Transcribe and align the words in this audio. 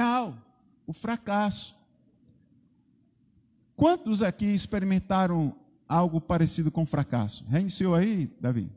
real, 0.00 0.34
o 0.86 0.92
fracasso. 0.92 1.76
Quantos 3.76 4.22
aqui 4.22 4.46
experimentaram 4.46 5.54
algo 5.86 6.20
parecido 6.20 6.70
com 6.70 6.86
fracasso? 6.86 7.44
Reiniciou 7.44 7.94
aí, 7.94 8.30
Davi? 8.40 8.70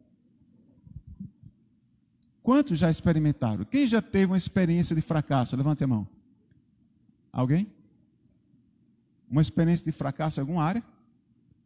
Quantos 2.41 2.77
já 2.77 2.89
experimentaram? 2.89 3.63
Quem 3.63 3.87
já 3.87 4.01
teve 4.01 4.25
uma 4.25 4.37
experiência 4.37 4.93
de 4.93 5.01
fracasso? 5.01 5.55
Levante 5.55 5.83
a 5.83 5.87
mão. 5.87 6.05
Alguém? 7.31 7.71
Uma 9.29 9.41
experiência 9.41 9.85
de 9.85 9.93
fracasso 9.93 10.39
em 10.39 10.41
alguma 10.41 10.63
área? 10.63 10.83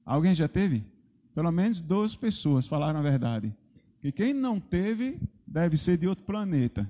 Alguém 0.05 0.35
já 0.35 0.47
teve? 0.47 0.85
Pelo 1.33 1.51
menos 1.51 1.81
duas 1.81 2.15
pessoas 2.15 2.67
falaram 2.67 2.99
a 2.99 3.01
verdade. 3.01 3.53
Que 4.01 4.11
quem 4.11 4.33
não 4.33 4.59
teve 4.59 5.19
deve 5.47 5.77
ser 5.77 5.97
de 5.97 6.07
outro 6.07 6.23
planeta. 6.25 6.87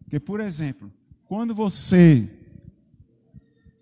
Porque, 0.00 0.20
por 0.20 0.40
exemplo, 0.40 0.92
quando 1.34 1.52
você. 1.52 2.30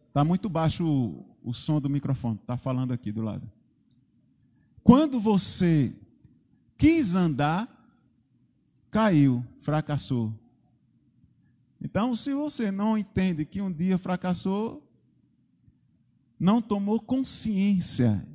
Está 0.09 0.25
muito 0.25 0.49
baixo 0.49 0.87
o, 0.87 1.51
o 1.51 1.53
som 1.53 1.83
do 1.83 1.91
microfone, 1.91 2.37
está 2.37 2.57
falando 2.57 2.93
aqui 2.93 3.13
do 3.13 3.21
lado. 3.21 3.47
Quando 4.83 5.21
você 5.21 5.95
quis 6.79 7.15
andar, 7.15 7.69
caiu, 8.91 9.45
fracassou. 9.61 10.33
Então, 11.79 12.15
se 12.15 12.33
você 12.33 12.71
não 12.71 12.97
entende 12.97 13.45
que 13.45 13.61
um 13.61 13.71
dia 13.71 13.99
fracassou, 13.99 14.83
não 16.41 16.63
tomou 16.63 17.01
consciência 17.01 18.27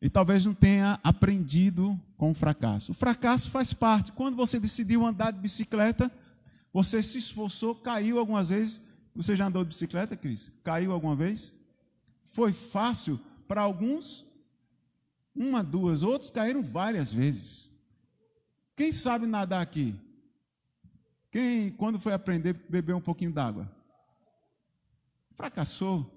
e 0.00 0.08
talvez 0.08 0.46
não 0.46 0.54
tenha 0.54 1.00
aprendido 1.02 2.00
com 2.16 2.30
o 2.30 2.34
fracasso. 2.34 2.92
O 2.92 2.94
fracasso 2.94 3.50
faz 3.50 3.72
parte. 3.72 4.12
Quando 4.12 4.36
você 4.36 4.58
decidiu 4.58 5.04
andar 5.04 5.32
de 5.32 5.38
bicicleta, 5.38 6.10
você 6.72 7.02
se 7.02 7.18
esforçou, 7.18 7.74
caiu 7.74 8.18
algumas 8.18 8.48
vezes. 8.48 8.80
Você 9.14 9.36
já 9.36 9.46
andou 9.46 9.64
de 9.64 9.68
bicicleta, 9.68 10.16
Cris? 10.16 10.52
Caiu 10.62 10.92
alguma 10.92 11.16
vez? 11.16 11.54
Foi 12.24 12.52
fácil 12.52 13.18
para 13.46 13.62
alguns, 13.62 14.26
uma, 15.34 15.62
duas, 15.62 16.02
outros 16.02 16.30
caíram 16.30 16.62
várias 16.62 17.12
vezes. 17.12 17.72
Quem 18.74 18.92
sabe 18.92 19.26
nadar 19.26 19.62
aqui? 19.62 19.94
Quem, 21.30 21.70
quando 21.70 22.00
foi 22.00 22.12
aprender, 22.12 22.54
bebeu 22.68 22.96
um 22.96 23.00
pouquinho 23.00 23.32
d'água? 23.32 23.70
Fracassou. 25.34 26.10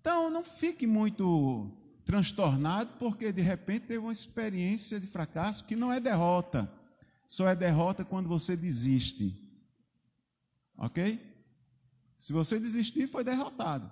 Então, 0.00 0.30
não 0.30 0.44
fique 0.44 0.86
muito 0.86 1.70
transtornado 2.04 2.92
porque 2.98 3.32
de 3.32 3.42
repente 3.42 3.86
teve 3.86 3.98
uma 3.98 4.12
experiência 4.12 4.98
de 4.98 5.06
fracasso 5.06 5.64
que 5.64 5.76
não 5.76 5.92
é 5.92 6.00
derrota. 6.00 6.70
Só 7.26 7.48
é 7.48 7.56
derrota 7.56 8.04
quando 8.04 8.28
você 8.28 8.56
desiste. 8.56 9.42
Ok? 10.76 11.20
Se 12.16 12.32
você 12.32 12.58
desistir, 12.58 13.06
foi 13.06 13.24
derrotado. 13.24 13.90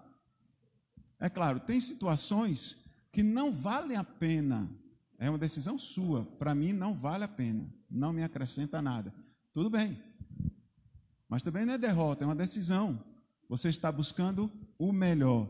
É 1.19 1.29
claro, 1.29 1.61
tem 1.61 1.81
situações 1.81 2.77
que 3.13 3.23
não 3.23 3.53
valem 3.53 3.97
a 3.97 4.05
pena. 4.05 4.71
É 5.19 5.29
uma 5.29 5.39
decisão 5.39 5.79
sua. 5.79 6.25
Para 6.25 6.55
mim, 6.55 6.73
não 6.73 6.95
vale 6.95 7.25
a 7.25 7.29
pena. 7.29 7.69
Não 7.91 8.13
me 8.13 8.23
acrescenta 8.23 8.81
nada. 8.81 9.13
Tudo 9.53 9.69
bem. 9.69 10.03
Mas 11.29 11.43
também 11.43 11.65
não 11.65 11.75
é 11.75 11.79
derrota, 11.79 12.25
é 12.25 12.27
uma 12.27 12.35
decisão. 12.35 13.05
Você 13.49 13.69
está 13.69 13.91
buscando 13.91 14.51
o 14.79 14.93
melhor. 14.93 15.49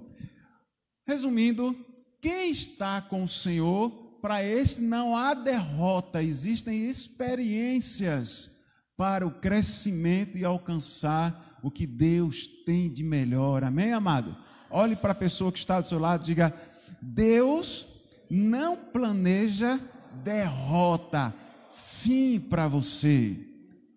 Resumindo, 1.06 1.74
quem 2.21 2.51
está 2.51 3.01
com 3.01 3.25
o 3.25 3.29
Senhor, 3.29 3.91
para 4.21 4.43
esse 4.45 4.81
não 4.81 5.17
há 5.17 5.35
derrota, 5.35 6.23
existem 6.23 6.89
experiências 6.89 8.51
para 8.97 9.27
o 9.27 9.31
crescimento 9.31 10.37
e 10.37 10.45
alcançar 10.45 11.59
o 11.63 11.71
que 11.71 11.87
Deus 11.87 12.47
tem 12.67 12.93
de 12.93 13.03
melhor. 13.03 13.65
Amém, 13.65 13.93
amado? 13.93 14.37
Olhe 14.71 14.95
para 14.95 15.13
a 15.13 15.15
pessoa 15.15 15.51
que 15.51 15.59
está 15.59 15.81
do 15.81 15.87
seu 15.87 15.98
lado 15.98 16.23
e 16.23 16.27
diga: 16.27 16.55
Deus 17.01 17.89
não 18.30 18.77
planeja 18.77 19.80
derrota, 20.23 21.35
fim 21.73 22.39
para 22.39 22.69
você, 22.69 23.36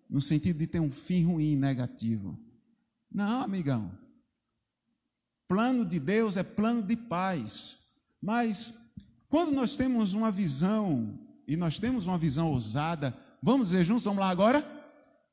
no 0.08 0.20
sentido 0.20 0.58
de 0.58 0.66
ter 0.66 0.80
um 0.80 0.90
fim 0.90 1.24
ruim, 1.24 1.54
negativo. 1.54 2.38
Não, 3.12 3.42
amigão. 3.42 3.92
Plano 5.46 5.84
de 5.84 6.00
Deus 6.00 6.36
é 6.36 6.42
plano 6.42 6.82
de 6.82 6.96
paz. 6.96 7.83
Mas 8.24 8.72
quando 9.28 9.52
nós 9.52 9.76
temos 9.76 10.14
uma 10.14 10.30
visão, 10.30 11.18
e 11.46 11.58
nós 11.58 11.78
temos 11.78 12.06
uma 12.06 12.16
visão 12.16 12.52
ousada, 12.52 13.14
vamos 13.42 13.70
ver 13.70 13.84
juntos, 13.84 14.04
vamos 14.04 14.20
lá 14.20 14.30
agora? 14.30 14.64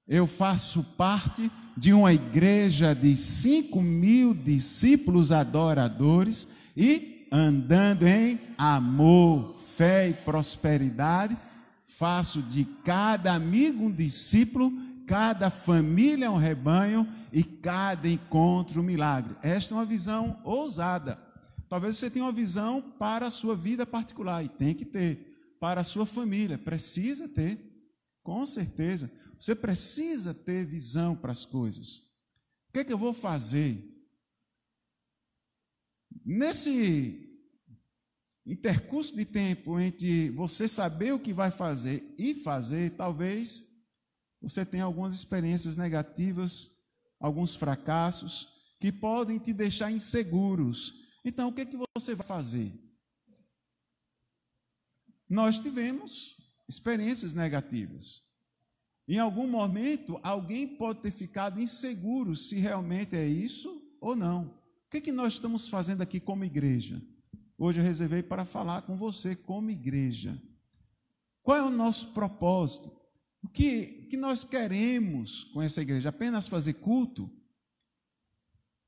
Eu 0.05 0.27
faço 0.27 0.83
parte 0.97 1.49
de 1.77 1.93
uma 1.93 2.11
igreja 2.11 2.93
de 2.93 3.15
5 3.15 3.81
mil 3.81 4.33
discípulos 4.33 5.31
adoradores 5.31 6.45
e 6.75 7.27
andando 7.31 8.05
em 8.05 8.37
amor, 8.57 9.55
fé 9.77 10.09
e 10.09 10.13
prosperidade, 10.13 11.37
faço 11.87 12.41
de 12.41 12.65
cada 12.83 13.31
amigo 13.31 13.85
um 13.85 13.91
discípulo, 13.91 14.69
cada 15.07 15.49
família 15.49 16.29
um 16.29 16.35
rebanho 16.35 17.07
e 17.31 17.41
cada 17.41 18.09
encontro 18.09 18.81
um 18.81 18.83
milagre. 18.83 19.33
Esta 19.41 19.73
é 19.73 19.77
uma 19.77 19.85
visão 19.85 20.37
ousada. 20.43 21.30
Talvez 21.71 21.95
você 21.95 22.09
tenha 22.09 22.25
uma 22.25 22.33
visão 22.33 22.81
para 22.81 23.27
a 23.27 23.31
sua 23.31 23.55
vida 23.55 23.85
particular, 23.85 24.43
e 24.43 24.49
tem 24.49 24.75
que 24.75 24.83
ter. 24.83 25.55
Para 25.57 25.79
a 25.79 25.85
sua 25.85 26.05
família, 26.05 26.57
precisa 26.57 27.29
ter. 27.29 27.57
Com 28.21 28.45
certeza. 28.45 29.09
Você 29.39 29.55
precisa 29.55 30.33
ter 30.33 30.65
visão 30.65 31.15
para 31.15 31.31
as 31.31 31.45
coisas. 31.45 31.99
O 32.67 32.73
que 32.73 32.79
é 32.79 32.83
que 32.83 32.91
eu 32.91 32.97
vou 32.97 33.13
fazer? 33.13 33.81
Nesse 36.25 37.25
intercurso 38.45 39.15
de 39.15 39.23
tempo 39.23 39.79
entre 39.79 40.29
você 40.31 40.67
saber 40.67 41.13
o 41.13 41.19
que 41.19 41.31
vai 41.31 41.51
fazer 41.51 42.13
e 42.17 42.35
fazer, 42.35 42.97
talvez 42.97 43.63
você 44.41 44.65
tenha 44.65 44.83
algumas 44.83 45.13
experiências 45.13 45.77
negativas, 45.77 46.69
alguns 47.17 47.55
fracassos 47.55 48.49
que 48.77 48.91
podem 48.91 49.39
te 49.39 49.53
deixar 49.53 49.89
inseguros 49.89 50.99
então, 51.23 51.49
o 51.49 51.53
que, 51.53 51.61
é 51.61 51.65
que 51.65 51.77
você 51.97 52.15
vai 52.15 52.25
fazer? 52.25 52.73
Nós 55.29 55.59
tivemos 55.59 56.37
experiências 56.67 57.33
negativas. 57.33 58.23
Em 59.07 59.19
algum 59.19 59.47
momento, 59.47 60.19
alguém 60.23 60.67
pode 60.67 61.01
ter 61.01 61.11
ficado 61.11 61.59
inseguro 61.59 62.35
se 62.35 62.55
realmente 62.55 63.15
é 63.15 63.27
isso 63.27 63.81
ou 63.99 64.15
não. 64.15 64.47
O 64.85 64.89
que, 64.89 64.97
é 64.97 65.01
que 65.01 65.11
nós 65.11 65.33
estamos 65.33 65.67
fazendo 65.67 66.01
aqui 66.01 66.19
como 66.19 66.43
igreja? 66.43 67.01
Hoje 67.57 67.79
eu 67.79 67.85
reservei 67.85 68.23
para 68.23 68.43
falar 68.43 68.81
com 68.81 68.97
você 68.97 69.35
como 69.35 69.69
igreja. 69.69 70.41
Qual 71.43 71.57
é 71.57 71.61
o 71.61 71.69
nosso 71.69 72.13
propósito? 72.13 72.91
O 73.43 73.47
que, 73.47 74.07
que 74.09 74.17
nós 74.17 74.43
queremos 74.43 75.45
com 75.45 75.61
essa 75.61 75.81
igreja? 75.81 76.09
Apenas 76.09 76.47
fazer 76.47 76.73
culto? 76.73 77.29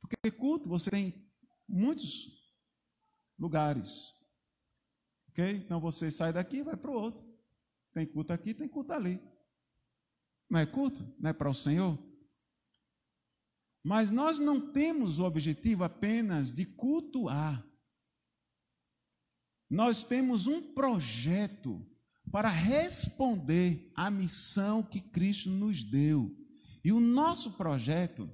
Porque 0.02 0.32
culto 0.32 0.70
você 0.70 0.92
tem 0.92 1.23
muitos 1.68 2.30
lugares. 3.38 4.14
Ok? 5.30 5.56
Então 5.56 5.80
você 5.80 6.12
sai 6.12 6.32
daqui 6.32 6.58
e 6.58 6.64
vai 6.64 6.78
para 6.78 6.92
o 6.92 6.96
outro. 6.96 7.24
Tem 7.94 8.06
culto 8.06 8.34
aqui, 8.34 8.54
tem 8.54 8.68
culto 8.68 8.94
ali. 8.94 9.22
Não 10.50 10.60
é 10.60 10.66
culto? 10.66 11.06
Não 11.20 11.30
é 11.30 11.34
para 11.34 11.50
o 11.50 11.54
Senhor? 11.54 11.98
Mas 13.84 14.10
nós 14.10 14.40
não 14.40 14.72
temos 14.72 15.20
o 15.20 15.26
objetivo 15.26 15.84
apenas 15.84 16.54
de 16.54 16.66
cultuar. 16.66 17.66
Nós 19.70 20.04
temos 20.04 20.48
um 20.48 20.74
projeto 20.74 21.86
para 22.32 22.48
responder 22.48 23.92
à 23.96 24.10
missão 24.10 24.82
que 24.82 25.02
Cristo 25.02 25.50
nos 25.50 25.84
deu. 25.84 26.36
E 26.84 26.92
o 26.92 27.00
nosso 27.00 27.54
projeto, 27.54 28.30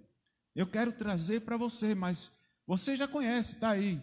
eu 0.56 0.68
quero 0.68 0.92
trazer 0.92 1.42
para 1.42 1.58
você, 1.58 1.96
mas 1.96 2.39
você 2.70 2.96
já 2.96 3.08
conhece, 3.08 3.56
está 3.56 3.72
aí. 3.72 4.00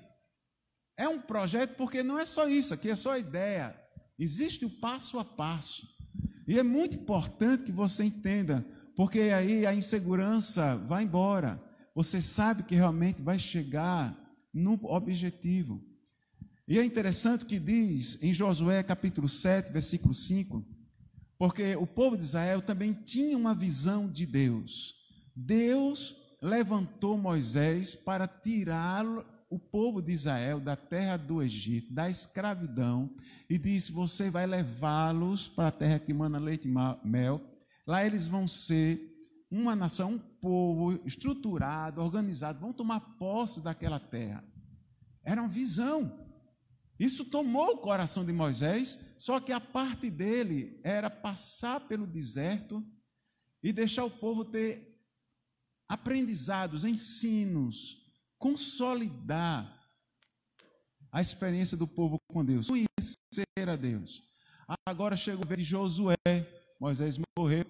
É 0.99 1.09
um 1.09 1.21
projeto 1.21 1.77
porque 1.77 2.03
não 2.03 2.19
é 2.19 2.25
só 2.27 2.49
isso, 2.49 2.75
aqui 2.75 2.91
é 2.91 2.97
só 2.97 3.13
a 3.13 3.19
ideia. 3.21 3.81
Existe 4.19 4.65
o 4.65 4.81
passo 4.81 5.21
a 5.21 5.25
passo. 5.25 5.87
E 6.49 6.59
é 6.59 6.65
muito 6.65 6.97
importante 6.97 7.63
que 7.63 7.71
você 7.71 8.03
entenda, 8.03 8.67
porque 8.97 9.21
aí 9.21 9.65
a 9.65 9.73
insegurança 9.73 10.77
vai 10.79 11.05
embora. 11.05 11.63
Você 11.95 12.21
sabe 12.21 12.65
que 12.65 12.75
realmente 12.75 13.23
vai 13.23 13.39
chegar 13.39 14.19
no 14.53 14.73
objetivo. 14.83 15.81
E 16.67 16.77
é 16.77 16.85
interessante 16.85 17.45
que 17.45 17.61
diz 17.61 18.21
em 18.21 18.35
Josué 18.35 18.83
capítulo 18.83 19.29
7, 19.29 19.71
versículo 19.71 20.13
5, 20.13 20.67
porque 21.39 21.77
o 21.77 21.87
povo 21.87 22.17
de 22.17 22.25
Israel 22.25 22.61
também 22.61 22.93
tinha 22.93 23.37
uma 23.37 23.55
visão 23.55 24.11
de 24.11 24.27
Deus. 24.27 24.93
Deus 25.37 26.17
levantou 26.41 27.17
Moisés 27.17 27.95
para 27.95 28.27
tirar 28.27 29.05
o 29.49 29.59
povo 29.59 30.03
de 30.03 30.13
Israel 30.13 30.61
da 30.61 30.77
terra 30.77 31.17
do 31.17 31.43
Egito, 31.43 31.93
da 31.93 32.11
escravidão, 32.11 33.15
e 33.49 33.59
disse: 33.59 33.93
Você 33.93 34.31
vai 34.31 34.47
levá-los 34.47 35.49
para 35.49 35.69
a 35.69 35.73
terra 35.73 35.99
que 35.99 36.13
manda 36.13 36.39
leite 36.39 36.69
e 36.69 37.07
mel, 37.07 37.41
Lá 37.87 38.05
eles 38.05 38.27
vão 38.27 38.49
ser 38.49 39.15
uma 39.49 39.77
nação, 39.77 40.15
um 40.15 40.19
povo 40.19 41.01
estruturado, 41.07 42.01
organizado, 42.01 42.59
vão 42.59 42.73
tomar 42.73 42.99
posse 43.17 43.63
daquela 43.63 44.01
terra. 44.01 44.45
Era 45.23 45.41
uma 45.41 45.49
visão. 45.49 46.27
Isso 46.99 47.25
tomou 47.25 47.75
o 47.75 47.79
coração 47.79 48.25
de 48.25 48.33
Moisés, 48.33 48.99
só 49.17 49.39
que 49.39 49.53
a 49.53 49.61
parte 49.61 50.11
dele 50.11 50.81
era 50.83 51.09
passar 51.09 51.87
pelo 51.87 52.07
deserto 52.07 52.85
e 53.63 53.73
deixar 53.73 54.05
o 54.05 54.11
povo 54.11 54.45
ter 54.45 54.96
aprendizados, 55.89 56.85
ensinos, 56.85 57.97
consolidar 58.39 59.73
a 61.11 61.21
experiência 61.21 61.77
do 61.77 61.87
povo 61.87 62.19
com 62.29 62.45
Deus, 62.45 62.67
conhecer 62.67 63.69
a 63.69 63.77
Deus. 63.77 64.23
Agora 64.85 65.17
chegou 65.17 65.45
a 65.45 65.47
vez 65.47 65.61
de 65.61 65.67
Josué, 65.67 66.17
Moisés 66.81 67.19
morreu 67.39 67.65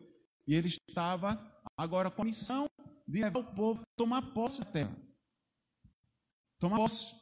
e 0.46 0.54
ele 0.54 0.68
estava 0.68 1.38
agora 1.76 2.10
com 2.10 2.22
a 2.22 2.24
missão 2.24 2.66
de 3.06 3.20
levar 3.20 3.40
o 3.40 3.44
povo 3.44 3.82
a 3.82 3.84
tomar 3.96 4.22
posse 4.32 4.60
da 4.60 4.66
terra. 4.66 4.96
Tomar 6.58 6.76
posse. 6.76 7.14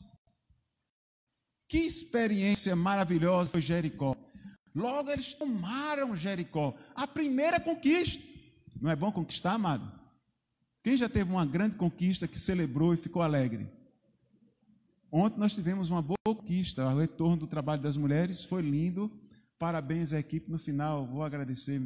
Que 1.68 1.78
experiência 1.78 2.76
maravilhosa 2.76 3.50
foi 3.50 3.60
Jericó. 3.60 4.14
Logo 4.74 5.10
eles 5.10 5.34
tomaram 5.34 6.16
Jericó, 6.16 6.76
a 6.94 7.06
primeira 7.06 7.60
conquista. 7.60 8.22
Não 8.80 8.90
é 8.90 8.96
bom 8.96 9.12
conquistar, 9.12 9.52
amado? 9.52 10.03
Quem 10.84 10.96
já 10.96 11.08
teve 11.08 11.28
uma 11.32 11.44
grande 11.44 11.74
conquista 11.74 12.28
que 12.28 12.38
celebrou 12.38 12.94
e 12.94 12.96
ficou 12.96 13.22
alegre? 13.22 13.68
Ontem 15.10 15.40
nós 15.40 15.52
tivemos 15.52 15.90
uma 15.90 16.00
boa 16.00 16.18
conquista, 16.24 16.86
o 16.86 16.98
retorno 16.98 17.38
do 17.38 17.46
trabalho 17.48 17.82
das 17.82 17.96
mulheres 17.96 18.44
foi 18.44 18.62
lindo. 18.62 19.10
Parabéns 19.58 20.12
à 20.12 20.20
equipe 20.20 20.48
no 20.48 20.58
final, 20.58 21.04
vou 21.06 21.24
agradecer 21.24 21.80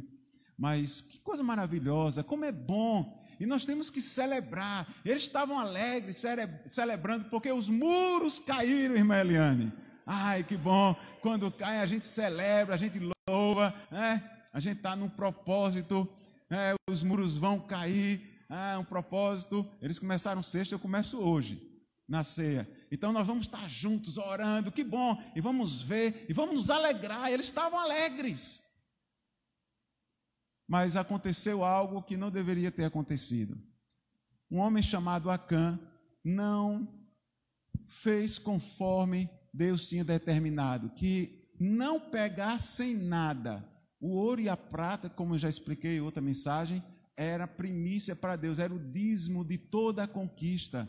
mas 0.58 1.00
que 1.00 1.20
coisa 1.20 1.44
maravilhosa, 1.44 2.24
como 2.24 2.44
é 2.44 2.50
bom. 2.50 3.24
E 3.38 3.46
nós 3.46 3.64
temos 3.64 3.88
que 3.88 4.00
celebrar. 4.00 4.92
Eles 5.04 5.22
estavam 5.22 5.56
alegres, 5.56 6.16
cele 6.16 6.48
celebrando, 6.66 7.26
porque 7.26 7.52
os 7.52 7.68
muros 7.68 8.40
caíram, 8.40 8.96
irmã 8.96 9.20
Eliane. 9.20 9.72
Ai, 10.04 10.42
que 10.42 10.56
bom. 10.56 10.96
Quando 11.22 11.52
cai, 11.52 11.78
a 11.78 11.86
gente 11.86 12.04
celebra, 12.04 12.74
a 12.74 12.78
gente 12.78 12.98
louva, 13.28 13.72
né? 13.88 14.28
a 14.52 14.58
gente 14.58 14.78
está 14.78 14.96
num 14.96 15.08
propósito, 15.08 16.08
né? 16.50 16.74
os 16.90 17.04
muros 17.04 17.36
vão 17.36 17.60
cair, 17.60 18.37
é 18.48 18.78
um 18.78 18.84
propósito. 18.84 19.68
Eles 19.80 19.98
começaram 19.98 20.42
sexta, 20.42 20.74
eu 20.74 20.78
começo 20.78 21.18
hoje, 21.18 21.60
na 22.06 22.24
ceia. 22.24 22.68
Então 22.90 23.12
nós 23.12 23.26
vamos 23.26 23.46
estar 23.46 23.68
juntos 23.68 24.16
orando, 24.16 24.72
que 24.72 24.82
bom, 24.82 25.22
e 25.36 25.40
vamos 25.40 25.82
ver, 25.82 26.26
e 26.28 26.32
vamos 26.32 26.54
nos 26.54 26.70
alegrar. 26.70 27.30
Eles 27.30 27.46
estavam 27.46 27.78
alegres. 27.78 28.62
Mas 30.66 30.96
aconteceu 30.96 31.64
algo 31.64 32.02
que 32.02 32.16
não 32.16 32.30
deveria 32.30 32.70
ter 32.70 32.84
acontecido. 32.84 33.60
Um 34.50 34.58
homem 34.58 34.82
chamado 34.82 35.30
Acã 35.30 35.78
não 36.24 36.88
fez 37.86 38.38
conforme 38.38 39.30
Deus 39.52 39.88
tinha 39.88 40.04
determinado, 40.04 40.90
que 40.90 41.50
não 41.58 41.98
pegassem 41.98 42.94
nada. 42.94 43.66
O 44.00 44.10
ouro 44.10 44.40
e 44.40 44.48
a 44.48 44.56
prata, 44.56 45.10
como 45.10 45.34
eu 45.34 45.38
já 45.38 45.48
expliquei 45.48 45.96
em 45.96 46.00
outra 46.00 46.22
mensagem, 46.22 46.82
era 47.18 47.48
primícia 47.48 48.14
para 48.14 48.36
Deus, 48.36 48.60
era 48.60 48.72
o 48.72 48.78
dízimo 48.78 49.44
de 49.44 49.58
toda 49.58 50.04
a 50.04 50.08
conquista. 50.08 50.88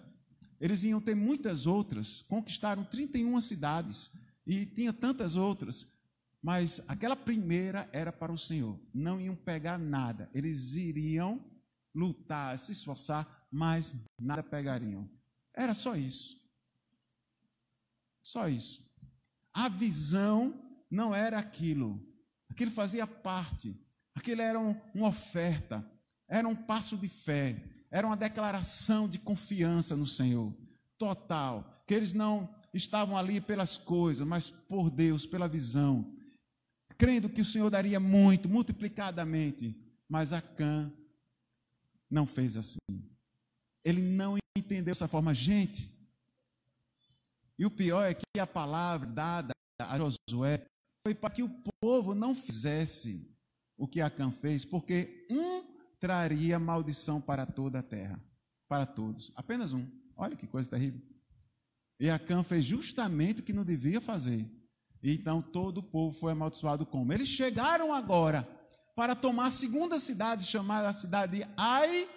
Eles 0.61 0.83
iam 0.83 1.01
ter 1.01 1.15
muitas 1.15 1.65
outras, 1.65 2.21
conquistaram 2.21 2.83
31 2.83 3.41
cidades 3.41 4.11
e 4.45 4.63
tinha 4.63 4.93
tantas 4.93 5.35
outras, 5.35 5.87
mas 6.39 6.83
aquela 6.87 7.15
primeira 7.15 7.89
era 7.91 8.11
para 8.11 8.31
o 8.31 8.37
Senhor. 8.37 8.79
Não 8.93 9.19
iam 9.19 9.35
pegar 9.35 9.79
nada. 9.79 10.29
Eles 10.31 10.75
iriam 10.75 11.43
lutar, 11.95 12.59
se 12.59 12.73
esforçar, 12.73 13.47
mas 13.51 13.95
nada 14.21 14.43
pegariam. 14.43 15.09
Era 15.51 15.73
só 15.73 15.95
isso. 15.95 16.39
Só 18.21 18.47
isso. 18.47 18.87
A 19.51 19.67
visão 19.67 20.53
não 20.91 21.15
era 21.15 21.39
aquilo. 21.39 21.99
Aquilo 22.47 22.69
fazia 22.69 23.07
parte. 23.07 23.75
Aquilo 24.13 24.41
era 24.41 24.59
um, 24.59 24.79
uma 24.93 25.07
oferta. 25.07 25.83
Era 26.29 26.47
um 26.47 26.55
passo 26.55 26.95
de 26.95 27.09
fé. 27.09 27.61
Era 27.91 28.07
uma 28.07 28.15
declaração 28.15 29.09
de 29.09 29.19
confiança 29.19 29.95
no 29.95 30.05
Senhor. 30.05 30.53
Total. 30.97 31.83
Que 31.85 31.93
eles 31.93 32.13
não 32.13 32.47
estavam 32.73 33.17
ali 33.17 33.41
pelas 33.41 33.77
coisas, 33.77 34.25
mas 34.25 34.49
por 34.49 34.89
Deus, 34.89 35.25
pela 35.25 35.47
visão 35.47 36.15
crendo 36.99 37.29
que 37.29 37.39
o 37.39 37.45
Senhor 37.45 37.69
daria 37.69 37.99
muito, 37.99 38.49
multiplicadamente. 38.49 39.73
Mas 40.07 40.33
Acã 40.33 40.91
não 42.11 42.27
fez 42.27 42.57
assim. 42.57 42.77
Ele 43.83 44.01
não 44.01 44.37
entendeu 44.55 44.85
dessa 44.85 45.07
forma. 45.07 45.33
Gente, 45.33 45.89
e 47.57 47.65
o 47.65 47.71
pior 47.71 48.03
é 48.03 48.13
que 48.13 48.39
a 48.39 48.45
palavra 48.45 49.07
dada 49.07 49.53
a 49.79 49.97
Josué 49.97 50.65
foi 51.07 51.15
para 51.15 51.29
que 51.29 51.41
o 51.41 51.49
povo 51.81 52.13
não 52.13 52.35
fizesse 52.35 53.25
o 53.77 53.87
que 53.87 54.01
Acã 54.01 54.29
fez, 54.29 54.65
porque 54.65 55.25
um 55.29 55.78
traria 55.99 56.59
maldição 56.59 57.19
para 57.19 57.45
toda 57.45 57.79
a 57.79 57.83
terra, 57.83 58.23
para 58.67 58.85
todos. 58.85 59.31
Apenas 59.35 59.73
um. 59.73 59.85
Olha 60.15 60.35
que 60.35 60.47
coisa 60.47 60.69
terrível. 60.69 61.01
E 61.99 62.09
Acã 62.09 62.43
fez 62.43 62.65
justamente 62.65 63.41
o 63.41 63.43
que 63.43 63.53
não 63.53 63.65
devia 63.65 63.99
fazer. 63.99 64.49
Então 65.03 65.41
todo 65.41 65.79
o 65.79 65.83
povo 65.83 66.17
foi 66.17 66.31
amaldiçoado 66.31 66.85
como? 66.85 67.11
Eles 67.13 67.27
chegaram 67.27 67.93
agora 67.93 68.47
para 68.95 69.15
tomar 69.15 69.47
a 69.47 69.51
segunda 69.51 69.99
cidade, 69.99 70.45
chamada 70.45 70.89
a 70.89 70.93
cidade 70.93 71.37
de 71.37 71.47
Ai, 71.55 72.09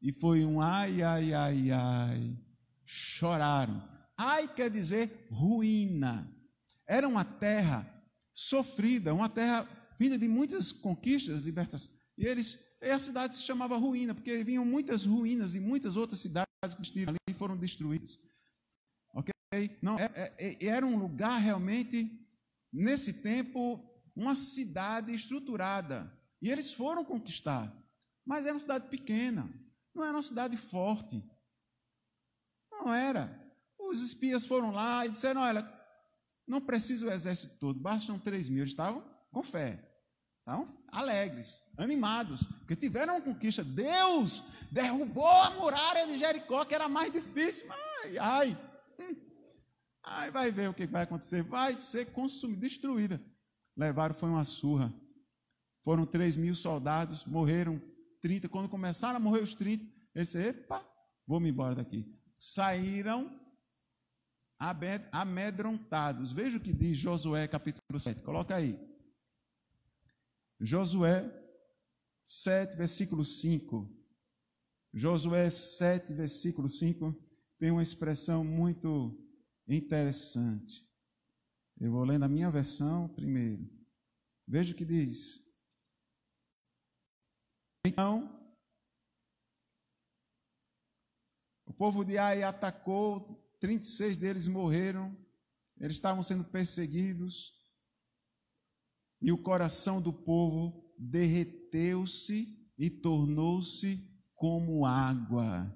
e 0.00 0.12
foi 0.12 0.44
um 0.44 0.60
ai, 0.60 1.02
ai, 1.02 1.32
ai, 1.32 1.70
ai. 1.70 2.38
Choraram. 2.84 3.82
Ai 4.16 4.52
quer 4.52 4.70
dizer 4.70 5.26
ruína. 5.30 6.32
Era 6.86 7.08
uma 7.08 7.24
terra 7.24 7.84
sofrida, 8.32 9.12
uma 9.12 9.28
terra 9.28 9.66
vinda 9.98 10.18
de 10.18 10.28
muitas 10.28 10.70
conquistas, 10.70 11.42
libertações. 11.42 11.95
E 12.16 12.26
eles, 12.26 12.58
e 12.80 12.90
a 12.90 12.98
cidade 12.98 13.34
se 13.34 13.42
chamava 13.42 13.76
ruína, 13.76 14.14
porque 14.14 14.42
vinham 14.42 14.64
muitas 14.64 15.04
ruínas 15.04 15.52
de 15.52 15.60
muitas 15.60 15.96
outras 15.96 16.20
cidades 16.20 16.46
que 16.60 16.80
existiram 16.80 17.10
ali 17.10 17.18
e 17.28 17.34
foram 17.34 17.56
destruídas. 17.56 18.18
Não, 19.80 19.98
é, 19.98 20.10
é, 20.14 20.34
é, 20.38 20.66
era 20.66 20.84
um 20.84 20.98
lugar 20.98 21.38
realmente, 21.38 22.10
nesse 22.72 23.12
tempo, 23.12 23.80
uma 24.14 24.34
cidade 24.34 25.14
estruturada. 25.14 26.12
E 26.42 26.50
eles 26.50 26.72
foram 26.72 27.04
conquistar. 27.04 27.72
Mas 28.24 28.44
era 28.44 28.54
uma 28.54 28.60
cidade 28.60 28.88
pequena, 28.88 29.48
não 29.94 30.04
era 30.04 30.16
uma 30.16 30.22
cidade 30.22 30.56
forte. 30.56 31.22
Não 32.70 32.92
era. 32.92 33.42
Os 33.78 34.02
espias 34.02 34.44
foram 34.44 34.72
lá 34.72 35.06
e 35.06 35.10
disseram: 35.10 35.40
olha, 35.40 35.66
não 36.46 36.60
precisa 36.60 37.06
o 37.06 37.10
exército 37.10 37.56
todo, 37.58 37.78
bastam 37.78 38.18
3 38.18 38.48
mil. 38.48 38.62
Eles 38.62 38.72
estavam 38.72 39.00
com 39.30 39.42
fé, 39.42 39.95
estavam 40.46 40.68
alegres, 40.92 41.64
animados, 41.76 42.44
porque 42.44 42.76
tiveram 42.76 43.16
uma 43.16 43.20
conquista. 43.20 43.64
Deus 43.64 44.44
derrubou 44.70 45.26
a 45.42 45.50
muralha 45.50 46.06
de 46.06 46.18
Jericó, 46.18 46.64
que 46.64 46.74
era 46.74 46.88
mais 46.88 47.12
difícil. 47.12 47.66
Ai, 47.70 48.18
ai. 48.18 48.58
Aí 50.04 50.30
vai 50.30 50.52
ver 50.52 50.70
o 50.70 50.74
que 50.74 50.86
vai 50.86 51.02
acontecer. 51.02 51.42
Vai 51.42 51.74
ser 51.74 52.12
consumida, 52.12 52.60
destruída. 52.60 53.20
Levaram, 53.76 54.14
foi 54.14 54.28
uma 54.28 54.44
surra. 54.44 54.94
Foram 55.82 56.06
3 56.06 56.36
mil 56.36 56.54
soldados, 56.54 57.24
morreram 57.24 57.82
30. 58.22 58.48
Quando 58.48 58.68
começaram 58.68 59.16
a 59.16 59.20
morrer 59.20 59.42
os 59.42 59.54
30, 59.54 59.84
eles 60.14 60.28
disseram, 60.28 60.50
epa, 60.50 60.88
vou 61.26 61.40
me 61.40 61.50
embora 61.50 61.74
daqui. 61.74 62.06
Saíram 62.38 63.40
amedrontados. 65.10 66.32
Veja 66.32 66.56
o 66.56 66.60
que 66.60 66.72
diz 66.72 66.96
Josué 66.98 67.48
capítulo 67.48 67.98
7. 67.98 68.22
Coloca 68.22 68.54
aí. 68.54 68.95
Josué 70.60 71.30
7, 72.24 72.76
versículo 72.76 73.24
5. 73.24 73.88
Josué 74.92 75.50
7, 75.50 76.12
versículo 76.14 76.68
5, 76.68 77.14
tem 77.58 77.70
uma 77.70 77.82
expressão 77.82 78.42
muito 78.42 79.18
interessante. 79.68 80.86
Eu 81.78 81.92
vou 81.92 82.04
ler 82.04 82.18
na 82.18 82.28
minha 82.28 82.50
versão 82.50 83.08
primeiro. 83.08 83.68
Veja 84.46 84.72
o 84.72 84.76
que 84.76 84.84
diz. 84.84 85.44
Então, 87.84 88.36
o 91.66 91.72
povo 91.72 92.04
de 92.04 92.16
Ai 92.16 92.42
atacou, 92.42 93.44
36 93.60 94.16
deles 94.16 94.48
morreram, 94.48 95.16
eles 95.78 95.96
estavam 95.96 96.22
sendo 96.22 96.44
perseguidos, 96.44 97.55
e 99.20 99.32
o 99.32 99.38
coração 99.38 100.00
do 100.00 100.12
povo 100.12 100.84
derreteu-se 100.98 102.56
e 102.78 102.90
tornou-se 102.90 104.02
como 104.34 104.84
água. 104.84 105.74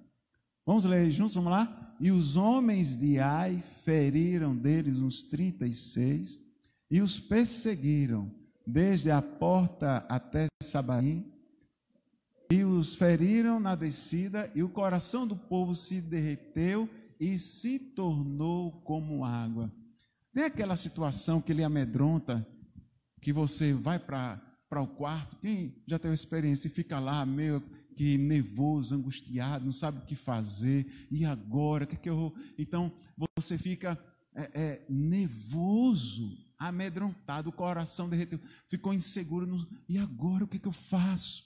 Vamos 0.66 0.84
ler 0.84 1.10
juntos, 1.10 1.34
vamos 1.34 1.50
lá? 1.50 1.96
E 2.00 2.10
os 2.10 2.36
homens 2.36 2.96
de 2.96 3.18
Ai 3.18 3.62
feriram 3.84 4.56
deles 4.56 4.98
uns 4.98 5.22
36 5.22 6.38
e 6.90 7.00
os 7.00 7.18
perseguiram, 7.20 8.30
desde 8.66 9.10
a 9.10 9.20
porta 9.22 9.98
até 10.08 10.46
Sabaim, 10.62 11.30
e 12.50 12.64
os 12.64 12.94
feriram 12.96 13.60
na 13.60 13.76
descida, 13.76 14.50
e 14.56 14.62
o 14.62 14.68
coração 14.68 15.24
do 15.26 15.36
povo 15.36 15.74
se 15.74 16.00
derreteu 16.00 16.88
e 17.18 17.38
se 17.38 17.78
tornou 17.78 18.72
como 18.82 19.24
água. 19.24 19.72
Tem 20.32 20.44
aquela 20.44 20.76
situação 20.76 21.40
que 21.40 21.52
ele 21.52 21.62
amedronta, 21.62 22.46
que 23.20 23.32
você 23.32 23.72
vai 23.72 23.98
para 23.98 24.40
o 24.76 24.86
quarto, 24.86 25.36
quem 25.36 25.74
já 25.86 25.98
teve 25.98 26.14
experiência 26.14 26.68
e 26.68 26.70
fica 26.70 26.98
lá 26.98 27.24
meio 27.26 27.62
que 27.94 28.16
nervoso, 28.16 28.94
angustiado, 28.94 29.64
não 29.64 29.72
sabe 29.72 29.98
o 29.98 30.06
que 30.06 30.14
fazer, 30.14 31.08
e 31.10 31.24
agora, 31.24 31.84
o 31.84 31.86
que, 31.86 31.96
é 31.96 31.98
que 31.98 32.08
eu 32.08 32.34
Então, 32.56 32.90
você 33.36 33.58
fica 33.58 33.98
é, 34.34 34.50
é, 34.54 34.86
nervoso, 34.88 36.38
amedrontado, 36.58 37.50
o 37.50 37.52
coração 37.52 38.08
derreteu, 38.08 38.40
ficou 38.68 38.94
inseguro, 38.94 39.46
no, 39.46 39.68
e 39.88 39.98
agora 39.98 40.44
o 40.44 40.48
que, 40.48 40.56
é 40.56 40.60
que 40.60 40.68
eu 40.68 40.72
faço? 40.72 41.44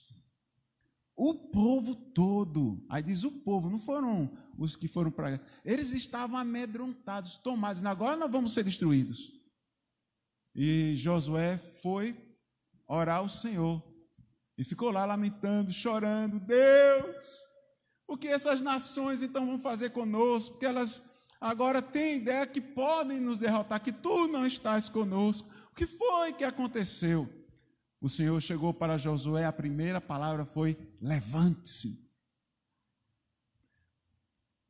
O 1.17 1.35
povo 1.35 1.95
todo, 1.95 2.85
aí 2.89 3.03
diz 3.03 3.23
o 3.25 3.31
povo, 3.31 3.71
não 3.71 3.79
foram 3.79 4.37
os 4.59 4.75
que 4.75 4.89
foram 4.89 5.11
para. 5.11 5.41
Eles 5.65 5.93
estavam 5.93 6.37
amedrontados, 6.37 7.37
tomados. 7.37 7.85
Agora 7.85 8.17
nós 8.17 8.31
vamos 8.31 8.53
ser 8.53 8.65
destruídos. 8.65 9.33
E 10.55 10.95
Josué 10.97 11.59
foi 11.83 12.17
orar 12.87 13.19
ao 13.19 13.29
Senhor. 13.29 13.83
E 14.57 14.65
ficou 14.65 14.91
lá 14.91 15.05
lamentando, 15.05 15.73
chorando: 15.73 16.39
Deus, 16.39 17.27
o 18.07 18.17
que 18.17 18.29
essas 18.29 18.61
nações 18.61 19.23
então 19.23 19.47
vão 19.47 19.59
fazer 19.59 19.91
conosco? 19.91 20.53
Porque 20.53 20.67
elas 20.67 21.03
agora 21.41 21.83
têm 21.83 22.17
ideia 22.17 22.47
que 22.47 22.61
podem 22.61 23.21
nos 23.21 23.41
derrotar, 23.41 23.83
que 23.83 23.93
tu 23.93 24.29
não 24.29 24.47
estás 24.47 24.89
conosco. 24.89 25.49
O 25.73 25.75
que 25.75 25.87
foi 25.87 26.33
que 26.33 26.45
aconteceu? 26.45 27.29
o 28.05 28.09
Senhor 28.09 28.39
chegou 28.43 28.75
para 28.75 28.99
Josué, 28.99 29.47
a 29.47 29.53
primeira 29.53 29.99
palavra 29.99 30.45
foi: 30.45 30.77
levante-se. 31.01 32.04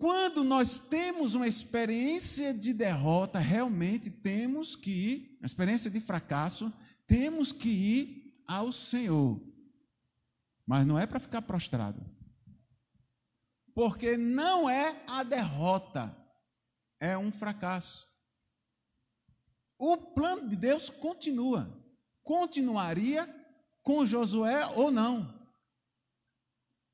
Quando 0.04 0.44
nós 0.44 0.78
temos 0.78 1.34
uma 1.34 1.48
experiência 1.48 2.52
de 2.52 2.74
derrota, 2.74 3.38
realmente 3.38 4.10
temos 4.10 4.76
que 4.76 4.90
ir, 4.90 5.38
uma 5.40 5.46
experiência 5.46 5.90
de 5.90 5.98
fracasso, 5.98 6.70
temos 7.06 7.52
que 7.52 7.70
ir 7.70 8.42
ao 8.46 8.70
Senhor. 8.70 9.40
Mas 10.66 10.86
não 10.86 10.98
é 10.98 11.06
para 11.06 11.18
ficar 11.18 11.40
prostrado. 11.40 12.04
Porque 13.74 14.14
não 14.14 14.68
é 14.68 15.02
a 15.06 15.22
derrota, 15.22 16.14
é 17.00 17.16
um 17.16 17.32
fracasso. 17.32 18.06
O 19.78 19.96
plano 19.96 20.46
de 20.50 20.54
Deus 20.54 20.90
continua 20.90 21.82
continuaria 22.22 23.26
com 23.82 24.04
Josué 24.04 24.66
ou 24.76 24.90
não. 24.90 25.32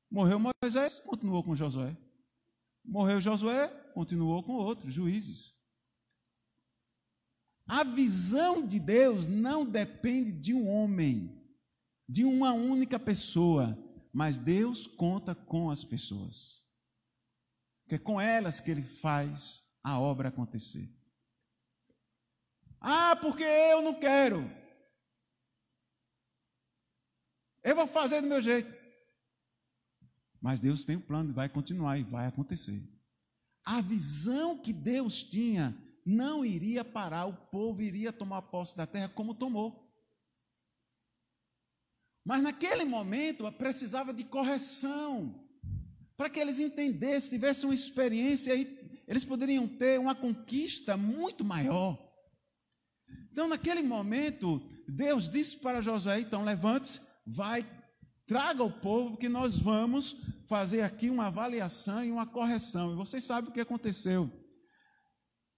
Morreu 0.09 0.39
Moisés, 0.39 0.99
continuou 0.99 1.43
com 1.43 1.53
Josué. 1.53 2.00
Morreu 2.91 3.21
Josué, 3.21 3.69
continuou 3.93 4.43
com 4.43 4.51
outros 4.51 4.93
juízes. 4.93 5.55
A 7.65 7.85
visão 7.85 8.67
de 8.67 8.81
Deus 8.81 9.27
não 9.27 9.65
depende 9.65 10.33
de 10.33 10.53
um 10.53 10.67
homem, 10.67 11.41
de 12.05 12.25
uma 12.25 12.51
única 12.51 12.99
pessoa, 12.99 13.81
mas 14.11 14.37
Deus 14.37 14.87
conta 14.87 15.33
com 15.33 15.71
as 15.71 15.85
pessoas. 15.85 16.61
Que 17.87 17.95
é 17.95 17.97
com 17.97 18.19
elas 18.19 18.59
que 18.59 18.69
ele 18.69 18.83
faz 18.83 19.63
a 19.81 19.97
obra 19.97 20.27
acontecer. 20.27 20.93
Ah, 22.81 23.15
porque 23.15 23.43
eu 23.43 23.81
não 23.81 23.97
quero. 23.97 24.43
Eu 27.63 27.73
vou 27.73 27.87
fazer 27.87 28.19
do 28.19 28.27
meu 28.27 28.41
jeito. 28.41 28.80
Mas 30.41 30.59
Deus 30.59 30.83
tem 30.83 30.95
um 30.95 31.01
plano 31.01 31.29
e 31.29 31.33
vai 31.33 31.47
continuar 31.47 31.97
e 31.99 32.03
vai 32.03 32.25
acontecer. 32.25 32.81
A 33.63 33.79
visão 33.79 34.57
que 34.57 34.73
Deus 34.73 35.23
tinha 35.23 35.77
não 36.03 36.43
iria 36.43 36.83
parar, 36.83 37.27
o 37.27 37.33
povo 37.33 37.81
iria 37.81 38.11
tomar 38.11 38.41
posse 38.41 38.75
da 38.75 38.87
terra 38.87 39.07
como 39.07 39.35
tomou. 39.35 39.87
Mas 42.25 42.41
naquele 42.41 42.83
momento 42.83 43.51
precisava 43.51 44.13
de 44.13 44.23
correção, 44.23 45.47
para 46.17 46.29
que 46.29 46.39
eles 46.39 46.59
entendessem, 46.59 47.31
tivessem 47.31 47.65
uma 47.65 47.75
experiência 47.75 48.55
e 48.55 49.03
eles 49.07 49.23
poderiam 49.23 49.67
ter 49.67 49.99
uma 49.99 50.15
conquista 50.15 50.95
muito 50.95 51.43
maior. 51.43 51.99
Então, 53.31 53.47
naquele 53.47 53.81
momento, 53.81 54.61
Deus 54.87 55.29
disse 55.29 55.57
para 55.57 55.81
Josué: 55.81 56.19
então 56.19 56.43
levante-se, 56.43 57.01
vai, 57.25 57.65
traga 58.25 58.63
o 58.63 58.71
povo, 58.71 59.17
que 59.17 59.29
nós 59.29 59.57
vamos 59.57 60.15
fazer 60.51 60.81
aqui 60.81 61.09
uma 61.09 61.27
avaliação 61.27 62.03
e 62.03 62.11
uma 62.11 62.27
correção. 62.27 62.91
E 62.91 62.95
vocês 62.97 63.23
sabem 63.23 63.49
o 63.49 63.53
que 63.53 63.61
aconteceu. 63.61 64.29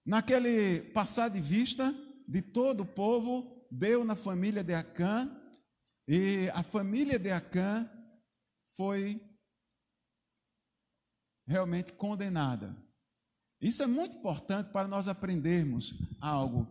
Naquele 0.06 0.82
passar 0.92 1.28
de 1.28 1.40
vista 1.40 1.92
de 2.28 2.40
todo 2.40 2.84
o 2.84 2.86
povo, 2.86 3.66
deu 3.72 4.04
na 4.04 4.14
família 4.14 4.62
de 4.62 4.72
Acã, 4.72 5.28
e 6.06 6.48
a 6.54 6.62
família 6.62 7.18
de 7.18 7.28
Acã 7.32 7.90
foi 8.76 9.20
realmente 11.44 11.92
condenada. 11.94 12.80
Isso 13.60 13.82
é 13.82 13.86
muito 13.88 14.18
importante 14.18 14.70
para 14.70 14.86
nós 14.86 15.08
aprendermos 15.08 15.92
algo. 16.20 16.68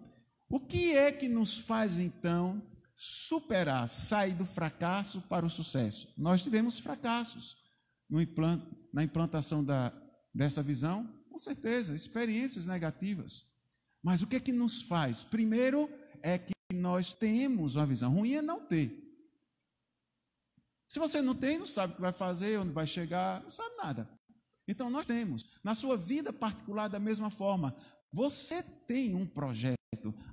O 0.47 0.61
que 0.61 0.95
é 0.95 1.11
que 1.11 1.27
nos 1.27 1.57
faz 1.57 1.99
então 1.99 2.65
superar, 2.95 3.85
sair 3.89 4.33
do 4.33 4.45
fracasso 4.45 5.21
para 5.23 5.45
o 5.45 5.49
sucesso. 5.49 6.13
Nós 6.17 6.41
tivemos 6.41 6.79
fracassos 6.79 7.61
implant, 8.11 8.63
na 8.91 9.03
implantação 9.03 9.63
da, 9.63 9.91
dessa 10.33 10.61
visão, 10.61 11.07
com 11.29 11.37
certeza, 11.37 11.95
experiências 11.95 12.65
negativas. 12.65 13.45
Mas 14.03 14.21
o 14.21 14.27
que 14.27 14.35
é 14.35 14.39
que 14.39 14.51
nos 14.51 14.81
faz? 14.81 15.23
Primeiro 15.23 15.89
é 16.21 16.37
que 16.37 16.53
nós 16.73 17.13
temos 17.13 17.75
uma 17.75 17.85
visão. 17.85 18.13
Ruim 18.13 18.35
é 18.35 18.41
não 18.41 18.65
ter. 18.65 19.01
Se 20.87 20.99
você 20.99 21.21
não 21.21 21.33
tem, 21.33 21.57
não 21.57 21.65
sabe 21.65 21.93
o 21.93 21.95
que 21.95 22.01
vai 22.01 22.13
fazer, 22.13 22.59
onde 22.59 22.71
vai 22.71 22.85
chegar, 22.85 23.41
não 23.41 23.49
sabe 23.49 23.75
nada. 23.77 24.07
Então 24.67 24.89
nós 24.89 25.05
temos. 25.05 25.43
Na 25.63 25.73
sua 25.73 25.97
vida 25.97 26.31
particular, 26.31 26.87
da 26.87 26.99
mesma 26.99 27.31
forma, 27.31 27.75
você 28.11 28.61
tem 28.61 29.15
um 29.15 29.25
projeto. 29.25 29.82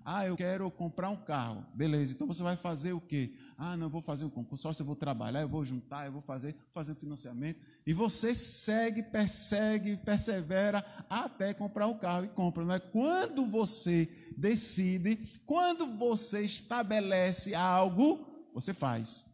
Ah, 0.03 0.27
eu 0.27 0.37
quero 0.37 0.71
comprar 0.71 1.11
um 1.11 1.17
carro. 1.17 1.67
Beleza, 1.75 2.15
então 2.15 2.27
você 2.27 2.43
vai 2.43 2.57
fazer 2.57 2.95
o 2.95 3.01
quê? 3.01 3.35
Ah, 3.59 3.77
não, 3.77 3.87
eu 3.87 3.91
vou 3.91 4.01
fazer 4.01 4.25
um 4.25 4.31
consórcio, 4.31 4.83
eu 4.83 4.87
vou 4.87 4.97
trabalhar, 4.97 5.43
eu 5.43 5.49
vou 5.49 5.63
juntar, 5.63 6.07
eu 6.07 6.13
vou 6.13 6.23
fazer, 6.23 6.57
fazer 6.73 6.93
um 6.93 6.97
financiamento. 6.97 7.61
E 7.87 7.93
você 7.93 8.35
segue, 8.35 9.03
persegue, 9.03 9.99
persevera 9.99 10.83
até 11.11 11.53
comprar 11.53 11.87
um 11.87 11.99
carro 11.99 12.25
e 12.25 12.29
compra. 12.29 12.65
Não 12.65 12.75
é? 12.75 12.81
Quando 12.81 13.45
você 13.45 14.09
decide, 14.37 15.43
quando 15.45 15.87
você 15.99 16.41
estabelece 16.41 17.55
algo, 17.55 18.49
você 18.55 18.73
faz. 18.73 19.29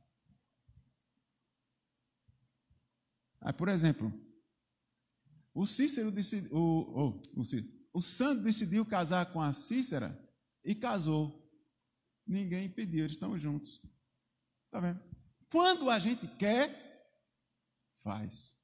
Ah, 3.41 3.53
por 3.53 3.69
exemplo, 3.69 4.13
o 5.55 5.65
Cícero 5.65 6.11
disse, 6.11 6.49
o, 6.51 6.59
o, 6.59 7.41
o 7.41 7.45
Cícero, 7.45 7.73
o 7.97 8.03
santo 8.03 8.43
decidiu 8.43 8.85
casar 8.85 9.33
com 9.33 9.41
a 9.41 9.55
Cícera 9.55 10.23
e 10.67 10.75
casou. 10.75 11.49
Ninguém 12.27 12.67
impediu, 12.67 13.05
eles 13.05 13.13
estão 13.13 13.39
juntos. 13.39 13.81
Está 14.67 14.81
vendo? 14.81 15.01
Quando 15.49 15.89
a 15.89 15.99
gente 16.01 16.27
quer, 16.27 17.09
faz. 18.03 18.59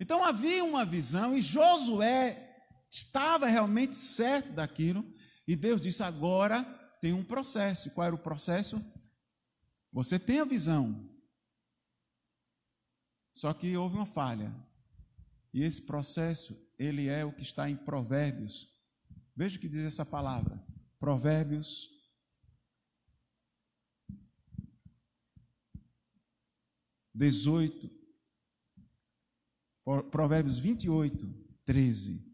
Então 0.00 0.24
havia 0.24 0.64
uma 0.64 0.86
visão 0.86 1.36
e 1.36 1.42
Josué 1.42 2.66
estava 2.90 3.46
realmente 3.46 3.94
certo 3.94 4.52
daquilo. 4.52 5.04
E 5.46 5.54
Deus 5.54 5.82
disse: 5.82 6.02
agora 6.02 6.64
tem 7.00 7.12
um 7.12 7.22
processo. 7.22 7.90
Qual 7.90 8.06
era 8.06 8.14
o 8.14 8.18
processo? 8.18 8.82
Você 9.92 10.18
tem 10.18 10.40
a 10.40 10.44
visão. 10.46 11.08
Só 13.34 13.52
que 13.52 13.76
houve 13.76 13.96
uma 13.96 14.06
falha. 14.06 14.54
E 15.52 15.62
esse 15.62 15.82
processo 15.82 16.58
ele 16.78 17.08
é 17.08 17.22
o 17.22 17.32
que 17.32 17.42
está 17.42 17.68
em 17.68 17.76
Provérbios. 17.76 18.72
Veja 19.36 19.58
o 19.58 19.60
que 19.60 19.68
diz 19.68 19.84
essa 19.84 20.06
palavra. 20.06 20.69
Provérbios. 21.00 21.88
Dezoito, 27.12 27.90
Provérbios 30.10 30.58
28, 30.58 31.26
13. 31.64 32.24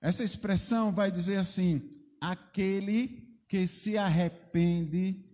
Essa 0.00 0.22
expressão 0.22 0.92
vai 0.92 1.10
dizer 1.10 1.38
assim: 1.38 1.90
aquele 2.20 3.42
que 3.48 3.66
se 3.66 3.98
arrepende 3.98 5.24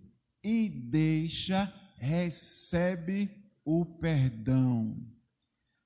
e 0.42 0.68
deixa, 0.68 1.66
recebe 1.96 3.30
o 3.64 3.84
perdão. 3.84 4.96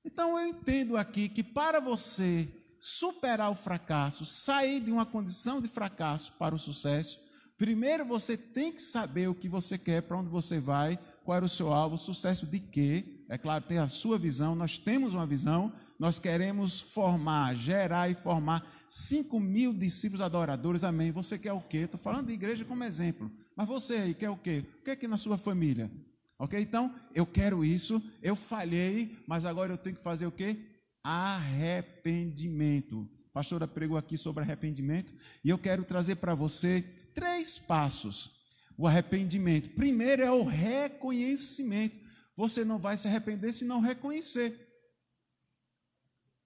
Então 0.04 0.38
eu 0.38 0.46
entendo 0.46 0.96
aqui 0.96 1.28
que 1.28 1.42
para 1.42 1.80
você 1.80 2.61
superar 2.84 3.48
o 3.48 3.54
fracasso, 3.54 4.26
sair 4.26 4.80
de 4.80 4.90
uma 4.90 5.06
condição 5.06 5.60
de 5.60 5.68
fracasso 5.68 6.32
para 6.32 6.52
o 6.52 6.58
sucesso, 6.58 7.20
Primeiro 7.62 8.04
você 8.04 8.36
tem 8.36 8.72
que 8.72 8.82
saber 8.82 9.28
o 9.28 9.36
que 9.36 9.48
você 9.48 9.78
quer, 9.78 10.02
para 10.02 10.18
onde 10.18 10.28
você 10.28 10.58
vai, 10.58 10.98
qual 11.24 11.36
era 11.36 11.44
o 11.44 11.48
seu 11.48 11.72
alvo, 11.72 11.96
sucesso 11.96 12.44
de 12.44 12.58
quê. 12.58 13.24
É 13.28 13.38
claro, 13.38 13.62
tem 13.62 13.78
a 13.78 13.86
sua 13.86 14.18
visão, 14.18 14.56
nós 14.56 14.78
temos 14.78 15.14
uma 15.14 15.24
visão, 15.24 15.72
nós 15.96 16.18
queremos 16.18 16.80
formar, 16.80 17.54
gerar 17.54 18.10
e 18.10 18.16
formar 18.16 18.66
5 18.88 19.38
mil 19.38 19.72
discípulos 19.72 20.20
adoradores, 20.20 20.82
amém. 20.82 21.12
Você 21.12 21.38
quer 21.38 21.52
o 21.52 21.60
quê? 21.60 21.78
Estou 21.78 22.00
falando 22.00 22.26
de 22.26 22.32
igreja 22.32 22.64
como 22.64 22.82
exemplo, 22.82 23.30
mas 23.56 23.68
você 23.68 23.94
aí 23.94 24.14
quer 24.14 24.30
o 24.30 24.36
quê? 24.36 24.64
O 24.80 24.82
que 24.82 24.90
é 24.90 24.96
que 24.96 25.06
na 25.06 25.16
sua 25.16 25.38
família? 25.38 25.88
Ok? 26.40 26.60
Então, 26.60 26.92
eu 27.14 27.24
quero 27.24 27.64
isso, 27.64 28.02
eu 28.20 28.34
falhei, 28.34 29.16
mas 29.24 29.44
agora 29.44 29.72
eu 29.72 29.78
tenho 29.78 29.94
que 29.94 30.02
fazer 30.02 30.26
o 30.26 30.32
quê? 30.32 30.58
Arrependimento. 31.02 33.08
A 33.30 33.32
pastora 33.32 33.66
pregou 33.66 33.96
aqui 33.96 34.18
sobre 34.18 34.42
arrependimento 34.42 35.12
e 35.42 35.48
eu 35.48 35.58
quero 35.58 35.84
trazer 35.84 36.16
para 36.16 36.34
você 36.34 36.82
três 37.14 37.58
passos. 37.58 38.30
O 38.76 38.86
arrependimento. 38.86 39.70
Primeiro 39.70 40.22
é 40.22 40.30
o 40.30 40.44
reconhecimento. 40.44 41.96
Você 42.36 42.64
não 42.64 42.78
vai 42.78 42.96
se 42.96 43.08
arrepender 43.08 43.52
se 43.52 43.64
não 43.64 43.80
reconhecer. 43.80 44.68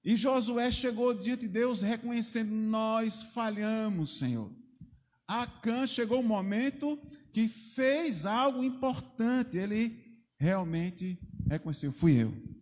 E 0.05 0.15
Josué 0.15 0.71
chegou 0.71 1.13
diante 1.13 1.43
de 1.43 1.49
Deus 1.49 1.83
reconhecendo: 1.83 2.53
Nós 2.53 3.23
falhamos, 3.23 4.19
Senhor. 4.19 4.53
Acã 5.27 5.87
chegou 5.87 6.19
o 6.19 6.21
um 6.21 6.27
momento 6.27 6.97
que 7.33 7.49
fez 7.49 8.25
algo 8.25 8.63
importante. 8.63 9.57
Ele 9.57 10.23
realmente 10.39 11.19
reconheceu: 11.49 11.91
Fui 11.91 12.23
eu. 12.23 12.56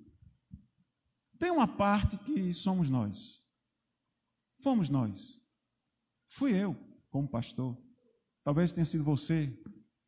Tem 1.44 1.50
uma 1.50 1.68
parte 1.68 2.16
que 2.16 2.54
somos 2.54 2.88
nós. 2.88 3.44
Fomos 4.62 4.88
nós. 4.88 5.38
Fui 6.26 6.56
eu, 6.58 6.74
como 7.10 7.28
pastor. 7.28 7.76
Talvez 8.42 8.72
tenha 8.72 8.86
sido 8.86 9.04
você, 9.04 9.54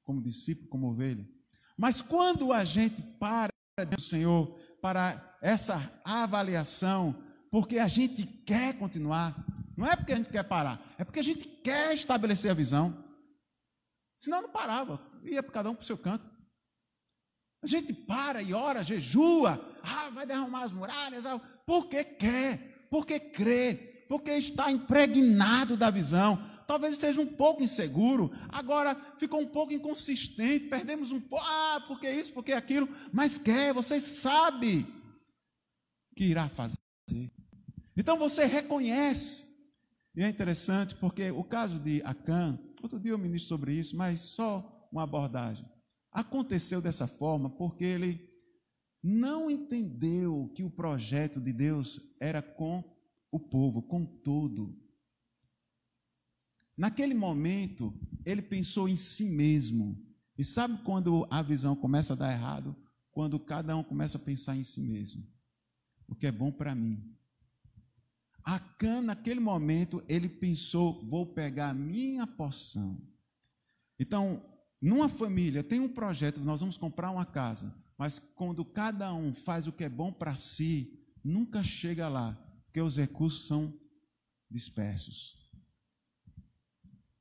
como 0.03 0.23
discípulo, 0.23 0.67
como 0.71 0.89
ovelha. 0.89 1.29
Mas 1.77 2.01
quando 2.01 2.55
a 2.55 2.65
gente 2.65 3.03
para 3.21 3.53
do 3.87 4.01
Senhor 4.01 4.59
para 4.81 5.39
essa 5.43 6.01
avaliação, 6.03 7.23
porque 7.51 7.79
a 7.79 7.87
gente 7.87 8.27
quer 8.27 8.79
continuar, 8.79 9.37
não 9.77 9.87
é 9.87 9.95
porque 9.95 10.15
a 10.15 10.17
gente 10.17 10.31
quer 10.31 10.43
parar, 10.43 10.95
é 10.97 11.05
porque 11.05 11.21
a 11.21 11.23
gente 11.23 11.47
quer 11.47 11.93
estabelecer 11.93 12.51
a 12.51 12.55
visão. 12.55 13.05
Senão 14.17 14.41
não 14.41 14.49
parava, 14.49 15.07
ia 15.23 15.43
cada 15.43 15.69
um 15.69 15.75
para 15.75 15.83
o 15.83 15.87
seu 15.87 15.99
canto. 15.99 16.35
A 17.63 17.67
gente 17.67 17.93
para 17.93 18.41
e 18.41 18.55
ora, 18.55 18.83
jejua, 18.83 19.59
ah, 19.87 20.11
vai 20.11 20.27
derramar 20.27 20.65
as 20.65 20.73
muralhas, 20.73 21.25
ah, 21.25 21.41
porque 21.65 22.03
quer, 22.05 22.87
porque 22.91 23.19
crê, 23.21 24.05
porque 24.09 24.31
está 24.33 24.71
impregnado 24.71 25.77
da 25.77 25.91
visão 25.91 26.57
talvez 26.67 26.95
esteja 26.95 27.21
um 27.21 27.27
pouco 27.27 27.63
inseguro, 27.63 28.33
agora 28.49 28.95
ficou 29.19 29.41
um 29.41 29.47
pouco 29.47 29.73
inconsistente, 29.73 30.67
perdemos 30.67 31.13
um 31.13 31.21
pouco, 31.21 31.45
ah, 31.47 31.85
porque 31.87 32.11
isso, 32.11 32.33
porque 32.33 32.53
aquilo, 32.53 32.89
mas 33.13 33.39
quer, 33.39 33.73
você 33.73 34.01
sabe 34.01 34.87
que 36.15 36.25
irá 36.25 36.49
fazer. 36.49 36.77
Então 37.97 38.19
você 38.19 38.45
reconhece. 38.45 39.47
E 40.15 40.23
é 40.23 40.29
interessante 40.29 40.95
porque 40.95 41.31
o 41.31 41.45
caso 41.45 41.79
de 41.79 42.03
Acã, 42.03 42.59
outro 42.83 42.99
dia 42.99 43.13
eu 43.13 43.19
ministro 43.19 43.49
sobre 43.49 43.75
isso, 43.75 43.97
mas 43.97 44.21
só 44.21 44.89
uma 44.91 45.03
abordagem. 45.03 45.67
Aconteceu 46.11 46.81
dessa 46.81 47.07
forma 47.07 47.51
porque 47.51 47.85
ele 47.85 48.26
não 49.07 49.49
entendeu 49.49 50.51
que 50.53 50.65
o 50.65 50.71
projeto 50.71 51.41
de 51.41 51.53
Deus 51.53 52.01
era 52.19 52.43
com 52.43 52.83
o 53.31 53.39
povo, 53.39 53.81
com 53.81 54.05
todo. 54.05 54.77
Naquele 56.77 57.15
momento, 57.15 57.95
ele 58.25 58.43
pensou 58.43 58.89
em 58.89 58.97
si 58.97 59.25
mesmo. 59.25 59.97
E 60.37 60.43
sabe 60.43 60.83
quando 60.83 61.25
a 61.31 61.41
visão 61.41 61.77
começa 61.77 62.15
a 62.15 62.17
dar 62.17 62.33
errado? 62.33 62.75
Quando 63.13 63.39
cada 63.39 63.77
um 63.77 63.85
começa 63.85 64.19
a 64.19 64.21
pensar 64.21 64.57
em 64.57 64.65
si 64.65 64.81
mesmo. 64.81 65.25
O 66.09 66.15
que 66.17 66.27
é 66.27 66.33
bom 66.33 66.51
para 66.51 66.75
mim. 66.75 67.17
Acã, 68.43 69.01
naquele 69.01 69.39
momento, 69.39 70.03
ele 70.09 70.29
pensou: 70.29 71.07
vou 71.07 71.25
pegar 71.25 71.71
a 71.71 71.75
minha 71.75 72.27
porção. 72.27 73.01
Então, 74.01 74.45
numa 74.81 75.09
família, 75.09 75.63
tem 75.63 75.79
um 75.79 75.89
projeto, 75.89 76.41
nós 76.41 76.59
vamos 76.59 76.77
comprar 76.77 77.13
uma 77.13 77.25
casa. 77.25 77.86
Mas 77.99 78.19
quando 78.19 78.65
cada 78.65 79.13
um 79.15 79.33
faz 79.33 79.67
o 79.67 79.73
que 79.73 79.85
é 79.85 79.89
bom 79.89 80.13
para 80.13 80.35
si, 80.35 80.99
nunca 81.25 81.65
chega 81.65 82.09
lá, 82.09 82.35
porque 82.65 82.81
os 82.81 82.97
recursos 82.97 83.47
são 83.47 83.73
dispersos. 84.51 85.37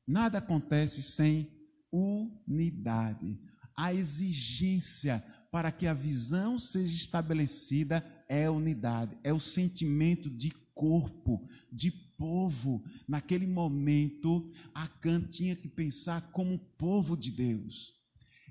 Nada 0.08 0.38
acontece 0.38 1.02
sem 1.02 1.50
unidade. 1.92 3.40
A 3.76 3.94
exigência 3.94 5.24
para 5.52 5.72
que 5.72 5.88
a 5.88 5.94
visão 5.94 6.60
seja 6.60 6.94
estabelecida 6.94 8.06
é 8.28 8.50
unidade, 8.50 9.18
é 9.24 9.34
o 9.34 9.40
sentimento 9.40 10.30
de 10.30 10.52
corpo, 10.74 11.48
de 11.72 11.92
povo. 11.92 12.84
Naquele 13.08 13.48
momento, 13.48 14.52
Acã 14.74 15.22
tinha 15.22 15.56
que 15.56 15.70
pensar 15.70 16.32
como 16.32 16.60
povo 16.60 17.16
de 17.16 17.32
Deus. 17.32 17.94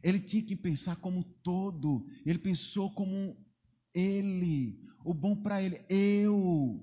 Ele 0.04 0.20
tinha 0.20 0.42
que 0.42 0.54
pensar 0.54 0.96
como 0.96 1.24
todo. 1.24 2.06
Ele 2.26 2.38
pensou 2.38 2.90
como 2.90 3.34
ele. 3.94 4.78
O 5.02 5.14
bom 5.14 5.34
para 5.34 5.62
ele, 5.62 5.82
eu. 5.88 6.78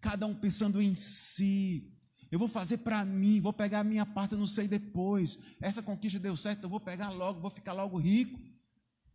Cada 0.00 0.24
um 0.24 0.34
pensando 0.36 0.80
em 0.80 0.94
si. 0.94 1.92
Eu 2.30 2.38
vou 2.38 2.46
fazer 2.46 2.78
para 2.78 3.04
mim, 3.04 3.40
vou 3.40 3.52
pegar 3.52 3.80
a 3.80 3.84
minha 3.84 4.06
parte, 4.06 4.32
eu 4.32 4.38
não 4.38 4.46
sei 4.46 4.68
depois. 4.68 5.36
Essa 5.60 5.82
conquista 5.82 6.20
deu 6.20 6.36
certo, 6.36 6.62
eu 6.62 6.70
vou 6.70 6.78
pegar 6.78 7.10
logo, 7.10 7.40
vou 7.40 7.50
ficar 7.50 7.72
logo 7.72 7.98
rico. 7.98 8.38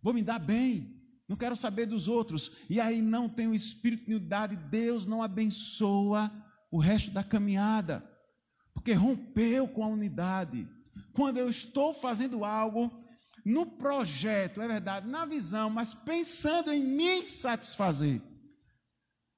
Vou 0.04 0.14
me 0.14 0.22
dar 0.22 0.38
bem. 0.38 1.02
Não 1.26 1.38
quero 1.38 1.56
saber 1.56 1.86
dos 1.86 2.10
outros. 2.10 2.52
E 2.70 2.82
aí 2.82 3.02
não 3.02 3.30
tem 3.30 3.48
o 3.48 3.56
espírito 3.56 4.06
de 4.06 4.16
unidade, 4.16 4.58
Deus 4.58 5.06
não 5.06 5.24
abençoa 5.24 6.30
o 6.70 6.78
resto 6.78 7.10
da 7.12 7.24
caminhada. 7.24 8.06
Porque 8.74 8.92
rompeu 8.92 9.66
com 9.66 9.82
a 9.82 9.88
unidade. 9.88 10.68
Quando 11.14 11.38
eu 11.38 11.50
estou 11.50 11.94
fazendo 11.94 12.44
algo 12.44 13.05
no 13.46 13.66
projeto, 13.66 14.62
é 14.62 14.68
verdade, 14.68 15.08
na 15.08 15.26
visão, 15.26 15.70
mas 15.70 15.94
pensando 15.94 16.74
em 16.74 16.84
me 16.84 17.24
satisfazer 17.24 18.22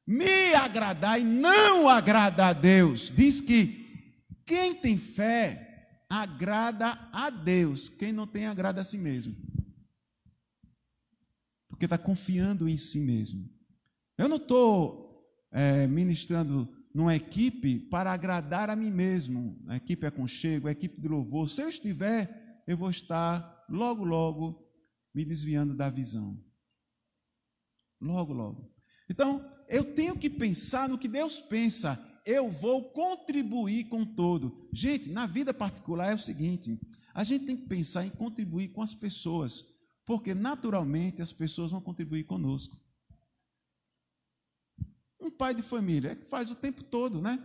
me 0.08 0.54
agradar 0.56 1.20
e 1.20 1.24
não 1.26 1.90
agradar 1.90 2.52
a 2.52 2.54
Deus. 2.54 3.12
Diz 3.14 3.42
que 3.42 3.86
quem 4.46 4.74
tem 4.74 4.98
fé 4.98 6.00
agrada 6.10 6.98
a 7.12 7.30
Deus, 7.30 7.90
quem 7.90 8.14
não 8.14 8.26
tem 8.26 8.48
agrada 8.48 8.80
a 8.80 8.86
si 8.86 8.98
mesmo. 8.98 9.36
Porque 11.68 11.84
está 11.84 11.98
confiando 11.98 12.70
em 12.70 12.78
si 12.78 13.02
mesmo. 13.02 13.50
Eu 14.18 14.30
não 14.30 14.38
estou 14.38 15.30
é, 15.52 15.86
ministrando 15.86 16.74
numa 16.94 17.14
equipe 17.14 17.78
para 17.78 18.14
agradar 18.14 18.70
a 18.70 18.76
mim 18.76 18.90
mesmo. 18.90 19.62
A 19.68 19.76
equipe 19.76 20.06
é 20.06 20.08
aconchego, 20.08 20.70
a 20.70 20.72
equipe 20.72 21.02
de 21.02 21.08
louvor. 21.10 21.50
Se 21.50 21.62
eu 21.62 21.68
estiver, 21.68 22.64
eu 22.66 22.78
vou 22.78 22.90
estar 22.90 23.57
logo, 23.70 24.04
logo 24.04 24.68
me 25.14 25.26
desviando 25.26 25.76
da 25.76 25.90
visão. 25.90 26.40
Logo, 28.00 28.34
logo. 28.34 28.72
Então, 29.10 29.44
eu 29.68 29.96
tenho 29.96 30.18
que 30.18 30.30
pensar 30.30 30.88
no 30.88 30.98
que 30.98 31.08
Deus 31.08 31.42
pensa. 31.42 32.00
Eu 32.26 32.50
vou 32.50 32.92
contribuir 32.92 33.86
com 33.86 34.06
todo. 34.06 34.70
Gente, 34.72 35.10
na 35.10 35.26
vida 35.26 35.54
particular 35.54 36.12
é 36.12 36.16
o 36.16 36.20
seguinte: 36.20 36.80
a 37.14 37.24
gente 37.24 37.46
tem 37.46 37.58
que 37.58 37.68
pensar 37.68 38.06
em 38.06 38.10
contribuir 38.10 38.70
com 38.70 38.82
as 38.82 38.94
pessoas, 38.94 39.66
porque 40.06 40.34
naturalmente 40.34 41.22
as 41.22 41.34
pessoas 41.34 41.72
vão 41.72 41.82
contribuir 41.82 42.26
conosco. 42.26 42.78
Um 45.20 45.32
pai 45.32 45.56
de 45.56 45.62
família 45.62 46.12
é 46.12 46.16
que 46.16 46.26
faz 46.26 46.52
o 46.52 46.56
tempo 46.56 46.84
todo, 46.84 47.22
né? 47.22 47.42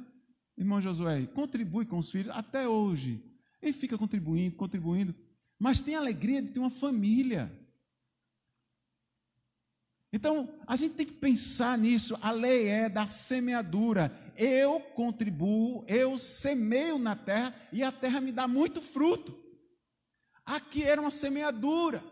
Irmão 0.56 0.80
Josué, 0.80 1.26
contribui 1.26 1.86
com 1.86 1.98
os 1.98 2.10
filhos 2.10 2.34
até 2.36 2.68
hoje. 2.68 3.24
Ele 3.62 3.72
fica 3.72 3.96
contribuindo, 3.96 4.56
contribuindo, 4.56 5.14
mas 5.62 5.80
tem 5.80 5.94
a 5.94 6.00
alegria 6.00 6.42
de 6.42 6.48
ter 6.48 6.58
uma 6.58 6.70
família. 6.70 7.56
Então, 10.12 10.52
a 10.66 10.74
gente 10.74 10.96
tem 10.96 11.06
que 11.06 11.12
pensar 11.12 11.78
nisso. 11.78 12.18
A 12.20 12.32
lei 12.32 12.66
é 12.66 12.88
da 12.88 13.06
semeadura. 13.06 14.10
Eu 14.36 14.80
contribuo, 14.80 15.84
eu 15.86 16.18
semeio 16.18 16.98
na 16.98 17.14
terra 17.14 17.54
e 17.72 17.80
a 17.80 17.92
terra 17.92 18.20
me 18.20 18.32
dá 18.32 18.48
muito 18.48 18.80
fruto. 18.80 19.40
Aqui 20.44 20.82
era 20.82 21.00
uma 21.00 21.12
semeadura. 21.12 22.02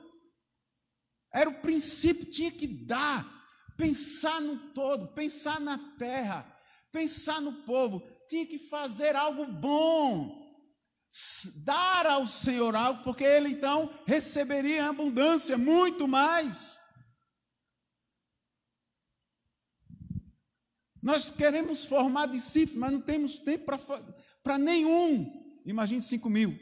Era 1.35 1.51
o 1.51 1.61
princípio, 1.61 2.31
tinha 2.31 2.53
que 2.53 2.69
dar. 2.69 3.29
Pensar 3.77 4.41
no 4.41 4.73
todo, 4.73 5.09
pensar 5.09 5.61
na 5.61 5.77
terra, 5.99 6.47
pensar 6.93 7.41
no 7.41 7.65
povo. 7.65 8.01
Tinha 8.29 8.47
que 8.47 8.61
fazer 8.61 9.17
algo 9.17 9.45
bom. 9.45 10.40
Dar 11.65 12.07
ao 12.07 12.27
Senhor 12.27 12.77
algo, 12.77 13.03
porque 13.03 13.25
ele 13.25 13.49
então 13.49 13.93
receberia 14.07 14.89
abundância, 14.89 15.59
muito 15.59 16.07
mais. 16.07 16.79
Nós 21.03 21.31
queremos 21.31 21.85
formar 21.85 22.27
discípulos, 22.27 22.79
mas 22.79 22.93
não 22.93 23.01
temos 23.01 23.39
tempo 23.39 23.67
para 24.43 24.59
nenhum. 24.59 25.61
Imagine 25.65 26.03
5 26.03 26.29
mil. 26.31 26.59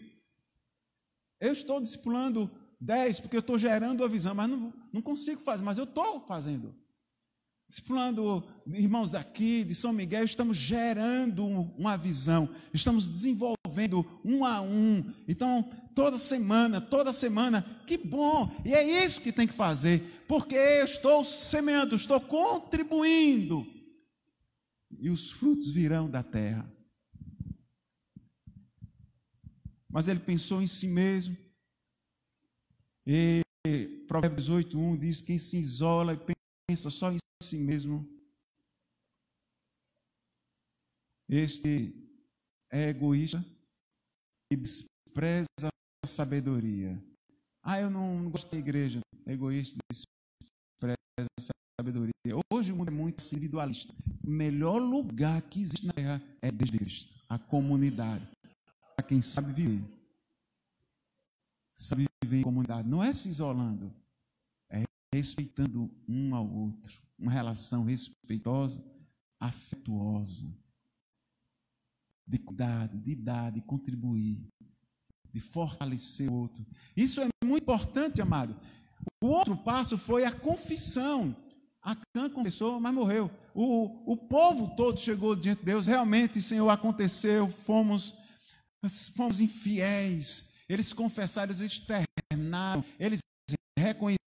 Eu 1.41 1.53
estou 1.53 1.81
discipulando 1.81 2.51
10 2.81 3.21
porque 3.21 3.37
eu 3.37 3.41
estou 3.41 3.59
gerando 3.59 4.05
a 4.05 4.09
visão, 4.09 4.35
mas 4.35 4.49
não, 4.49 4.73
não 4.93 5.03
consigo 5.03 5.41
fazer, 5.41 5.63
mas 5.63 5.79
eu 5.79 5.85
estou 5.85 6.21
fazendo. 6.27 6.75
Discipulando 7.69 8.43
irmãos 8.67 9.11
daqui, 9.11 9.63
de 9.63 9.75
São 9.75 9.93
Miguel, 9.93 10.25
estamos 10.25 10.57
gerando 10.57 11.45
uma 11.45 11.99
visão, 11.99 12.49
estamos 12.73 13.07
desenvolvendo 13.07 14.07
um 14.25 14.43
a 14.43 14.63
um. 14.63 15.13
Então, 15.29 15.63
toda 15.95 16.17
semana, 16.17 16.81
toda 16.81 17.13
semana, 17.13 17.63
que 17.87 17.99
bom, 17.99 18.51
e 18.65 18.73
é 18.73 19.05
isso 19.05 19.21
que 19.21 19.31
tem 19.31 19.47
que 19.47 19.53
fazer, 19.53 20.25
porque 20.27 20.55
eu 20.55 20.87
estou 20.87 21.23
semeando, 21.27 21.95
estou 21.95 22.19
contribuindo, 22.19 23.67
e 24.99 25.11
os 25.11 25.31
frutos 25.31 25.69
virão 25.69 26.09
da 26.09 26.23
terra. 26.23 26.73
Mas 29.91 30.09
ele 30.09 30.21
pensou 30.21 30.63
em 30.63 30.67
si 30.67 30.87
mesmo, 30.87 31.37
e 33.07 33.43
Provérbios 34.07 34.49
8:1 34.49 34.99
diz: 34.99 35.21
quem 35.21 35.37
se 35.37 35.59
isola 35.59 36.15
e 36.15 36.17
pensa 36.17 36.38
só 36.77 37.11
em 37.11 37.19
si 37.43 37.57
mesmo, 37.57 38.07
este 41.29 41.95
é 42.71 42.89
egoísta 42.89 43.43
e 44.53 44.57
despreza 44.57 45.47
a 46.05 46.07
sabedoria. 46.07 47.03
Ah, 47.63 47.81
eu 47.81 47.91
não 47.91 48.31
gosto 48.31 48.51
da 48.51 48.59
igreja. 48.59 49.01
É 49.27 49.33
egoísta, 49.33 49.77
despreza 49.91 50.97
a 51.39 51.81
sabedoria. 51.81 52.13
Hoje 52.53 52.73
o 52.73 52.77
mundo 52.77 52.89
é 52.89 52.93
muito 52.93 53.23
individualista. 53.23 53.95
O 54.23 54.31
melhor 54.31 54.79
lugar 54.79 55.41
que 55.43 55.61
existe 55.61 55.87
na 55.87 55.93
terra 55.93 56.23
é 56.43 56.51
desde 56.51 56.79
Cristo, 56.79 57.15
a 57.29 57.39
comunidade. 57.39 58.27
Para 58.95 59.07
quem 59.07 59.23
sabe 59.23 59.53
viver. 59.53 59.85
Sabe 61.75 62.07
viver 62.23 62.41
em 62.41 62.43
comunidade. 62.43 62.89
Não 62.89 63.03
é 63.03 63.13
se 63.13 63.29
isolando, 63.29 63.95
respeitando 65.12 65.90
um 66.09 66.35
ao 66.35 66.49
outro. 66.49 67.01
Uma 67.18 67.33
relação 67.33 67.85
respeitosa, 67.85 68.85
afetuosa. 69.40 70.49
De 72.27 72.38
cuidado, 72.38 72.99
de 72.99 73.14
dar, 73.14 73.51
de 73.51 73.61
contribuir, 73.62 74.38
de 75.33 75.40
fortalecer 75.40 76.31
o 76.31 76.35
outro. 76.35 76.66
Isso 76.97 77.21
é 77.21 77.29
muito 77.42 77.62
importante, 77.62 78.21
amado. 78.21 78.55
O 79.23 79.29
outro 79.29 79.57
passo 79.57 79.97
foi 79.97 80.25
a 80.25 80.33
confissão. 80.33 81.35
Acã 81.81 82.29
confessou, 82.29 82.79
mas 82.79 82.94
morreu. 82.94 83.31
O, 83.55 84.12
o 84.12 84.16
povo 84.16 84.75
todo 84.77 85.01
chegou 85.01 85.35
diante 85.35 85.61
de 85.61 85.66
Deus. 85.66 85.87
Realmente, 85.87 86.42
Senhor, 86.42 86.68
aconteceu. 86.68 87.49
Fomos, 87.49 88.14
fomos 89.16 89.40
infiéis. 89.40 90.44
Eles 90.68 90.92
confessaram, 90.92 91.51
eles 91.51 91.61
externaram, 91.62 92.85
eles 92.99 93.21
reconheceram, 93.79 94.18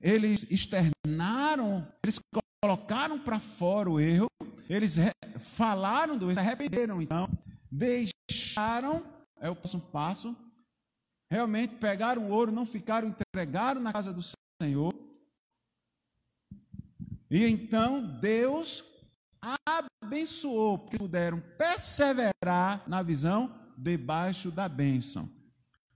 eles 0.00 0.46
externaram, 0.50 1.86
eles 2.02 2.18
colocaram 2.62 3.18
para 3.18 3.38
fora 3.38 3.90
o 3.90 4.00
erro, 4.00 4.28
eles 4.66 4.96
falaram 5.38 6.16
do 6.16 6.30
erro, 6.30 6.40
arrependeram 6.40 7.02
então, 7.02 7.28
deixaram, 7.70 9.04
é 9.38 9.50
o 9.50 9.56
próximo 9.56 9.82
passo, 9.82 10.34
realmente 11.30 11.74
pegaram 11.74 12.22
o 12.22 12.30
ouro, 12.30 12.50
não 12.50 12.64
ficaram, 12.64 13.08
entregaram 13.08 13.80
na 13.80 13.92
casa 13.92 14.10
do 14.10 14.22
Senhor. 14.62 14.94
E 17.30 17.46
então 17.46 18.02
Deus 18.20 18.82
abençoou, 19.66 20.78
porque 20.78 20.96
puderam 20.96 21.42
perseverar 21.58 22.88
na 22.88 23.02
visão 23.02 23.54
debaixo 23.76 24.50
da 24.50 24.66
bênção. 24.66 25.28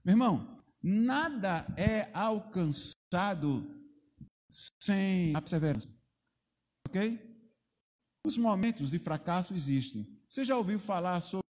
Meu 0.05 0.13
irmão, 0.13 0.56
nada 0.87 1.67
é 1.75 2.09
alcançado 2.13 3.69
sem 4.81 5.35
a 5.35 5.41
perseverança. 5.41 5.89
Ok? 6.87 7.19
Os 8.25 8.37
momentos 8.37 8.89
de 8.89 8.97
fracasso 8.97 9.53
existem. 9.53 10.07
Você 10.29 10.45
já 10.45 10.57
ouviu 10.57 10.79
falar 10.79 11.19
sobre 11.19 11.43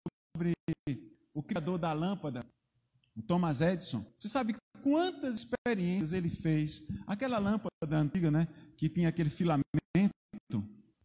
o 1.36 1.44
criador 1.44 1.78
da 1.78 1.94
lâmpada, 1.94 2.44
o 3.16 3.22
Thomas 3.22 3.62
Edison? 3.62 4.04
Você 4.16 4.28
sabe 4.28 4.56
quantas 4.82 5.36
experiências 5.36 6.14
ele 6.14 6.30
fez? 6.30 6.82
Aquela 7.06 7.38
lâmpada 7.38 7.70
antiga, 7.92 8.32
né? 8.32 8.48
Que 8.76 8.90
tinha 8.90 9.10
aquele 9.10 9.30
filamento. 9.30 9.64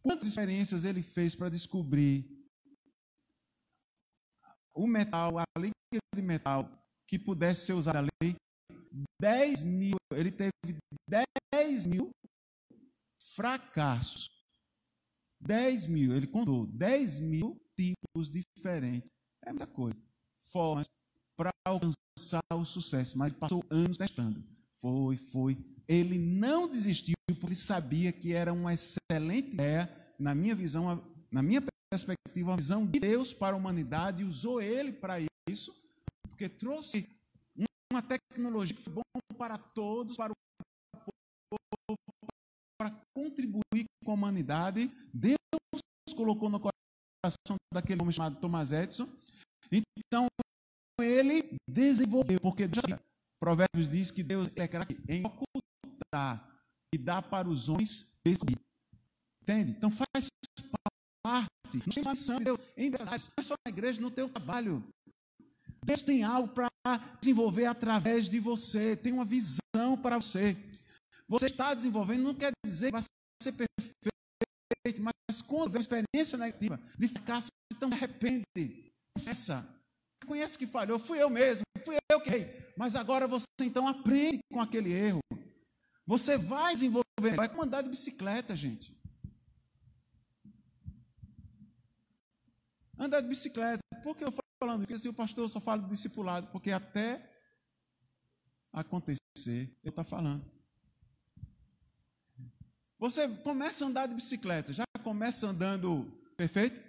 Quantas 0.01 0.27
experiências 0.27 0.85
ele 0.85 1.03
fez 1.03 1.35
para 1.35 1.49
descobrir 1.49 2.27
o 4.75 4.87
metal, 4.87 5.37
a 5.37 5.43
liga 5.59 5.71
de 6.15 6.21
metal 6.21 6.82
que 7.13 7.19
pudesse 7.19 7.67
ser 7.67 7.73
usada 7.73 7.99
ali, 7.99 8.35
10 9.21 9.61
mil, 9.61 9.97
ele 10.15 10.31
teve 10.31 10.49
10 11.53 11.85
mil 11.85 12.09
fracassos. 13.35 14.27
10 15.39 15.87
mil, 15.87 16.15
ele 16.15 16.25
contou 16.25 16.65
10 16.65 17.19
mil 17.19 17.61
tipos 17.77 18.31
diferentes. 18.31 19.11
É 19.45 19.51
muita 19.51 19.67
coisa. 19.67 19.95
Formas 20.51 20.87
para 21.37 21.51
alcançar 21.63 22.41
o 22.51 22.65
sucesso. 22.65 23.15
Mas 23.15 23.27
ele 23.27 23.37
passou 23.37 23.63
anos 23.69 23.95
testando. 23.95 24.43
Foi, 24.81 25.15
foi. 25.15 25.55
Ele 25.87 26.17
não 26.17 26.67
desistiu 26.67 27.13
porque 27.39 27.53
sabia 27.53 28.11
que 28.11 28.33
era 28.33 28.51
uma 28.51 28.73
excelente 28.73 29.53
ideia, 29.53 29.87
na 30.17 30.33
minha 30.33 30.55
visão, 30.55 31.07
na 31.29 31.43
minha 31.43 31.61
perspectiva, 31.91 32.49
uma 32.49 32.57
visão 32.57 32.87
de 32.87 32.99
Deus 32.99 33.35
para 33.35 33.55
a 33.55 33.57
humanidade 33.57 34.23
e 34.23 34.25
usou 34.25 34.59
ele 34.59 34.91
para 34.91 35.17
isso, 35.47 35.82
porque 36.43 36.49
trouxe 36.49 37.09
uma 37.91 38.01
tecnologia 38.01 38.75
que 38.75 38.83
foi 38.83 38.93
bom 38.93 39.01
para 39.37 39.57
todos, 39.57 40.17
para 40.17 40.33
o 40.33 40.35
povo, 41.49 41.97
para 42.77 42.91
contribuir 43.15 43.85
com 44.03 44.11
a 44.11 44.13
humanidade. 44.13 44.91
Deus 45.13 45.37
colocou 46.15 46.49
no 46.49 46.59
coração 46.59 47.55
daquele 47.73 48.01
homem 48.01 48.11
chamado 48.11 48.39
Thomas 48.41 48.71
Edison. 48.71 49.07
Então, 49.71 50.27
ele 50.99 51.55
desenvolveu, 51.69 52.39
porque 52.41 52.67
Deus, 52.67 52.83
Provérbios 53.39 53.87
diz 53.89 54.11
que 54.11 54.23
Deus 54.23 54.49
é 54.55 54.67
craque 54.67 54.97
em 55.07 55.23
ocultar 55.25 56.61
e 56.93 56.97
dá 56.97 57.21
para 57.21 57.47
os 57.47 57.69
homens 57.69 58.17
descobrir. 58.25 58.57
Entende? 59.41 59.71
Então 59.71 59.89
faz 59.89 60.29
parte 61.23 61.49
de 61.71 62.43
Deus 62.43 62.59
em 62.77 62.89
não 62.89 63.13
é 63.13 63.41
só 63.41 63.55
na 63.65 63.69
igreja, 63.69 64.01
no 64.01 64.11
teu 64.11 64.29
trabalho. 64.29 64.83
Deus 65.85 66.01
tem 66.01 66.23
algo 66.23 66.53
para 66.53 66.69
desenvolver 67.19 67.65
através 67.65 68.29
de 68.29 68.39
você, 68.39 68.95
tem 68.95 69.11
uma 69.11 69.25
visão 69.25 69.97
para 70.01 70.17
você. 70.17 70.57
Você 71.27 71.45
está 71.45 71.73
desenvolvendo, 71.73 72.23
não 72.23 72.33
quer 72.33 72.51
dizer 72.65 72.87
que 72.87 72.91
vai 72.91 73.01
ser 73.41 73.51
perfeito, 73.51 75.01
mas 75.01 75.41
quando 75.41 75.71
vem 75.71 75.79
uma 75.79 75.81
experiência 75.81 76.37
negativa 76.37 76.79
de 76.97 77.07
fracasso, 77.07 77.47
então 77.71 77.89
se 77.89 77.95
arrepende, 77.95 78.43
confessa, 79.17 79.67
reconhece 80.21 80.57
que 80.57 80.67
falhou, 80.67 80.99
fui 80.99 81.21
eu 81.21 81.29
mesmo, 81.29 81.63
fui 81.83 81.97
eu 82.11 82.21
que 82.21 82.29
errei, 82.29 82.73
mas 82.77 82.95
agora 82.95 83.27
você 83.27 83.45
então 83.61 83.87
aprende 83.87 84.39
com 84.51 84.61
aquele 84.61 84.91
erro. 84.91 85.19
Você 86.05 86.37
vai 86.37 86.73
desenvolver, 86.73 87.35
vai 87.35 87.47
comandar 87.47 87.81
de 87.81 87.89
bicicleta, 87.89 88.55
gente. 88.55 88.93
Andar 92.97 93.21
de 93.21 93.27
bicicleta. 93.27 93.79
Por 94.03 94.15
que 94.15 94.23
eu 94.23 94.31
falo 94.31 94.42
falando? 94.63 94.81
Porque 94.81 94.97
se 94.97 95.09
o 95.09 95.13
pastor 95.13 95.49
só 95.49 95.59
fala 95.59 95.81
de 95.81 95.89
discipulado, 95.89 96.47
porque 96.47 96.71
até 96.71 97.29
acontecer, 98.71 99.77
eu 99.83 99.89
estou 99.89 100.03
falando. 100.05 100.43
Você 102.97 103.27
começa 103.27 103.83
a 103.83 103.87
andar 103.87 104.07
de 104.07 104.15
bicicleta, 104.15 104.71
já 104.71 104.85
começa 105.03 105.47
andando 105.47 106.05
perfeito, 106.37 106.81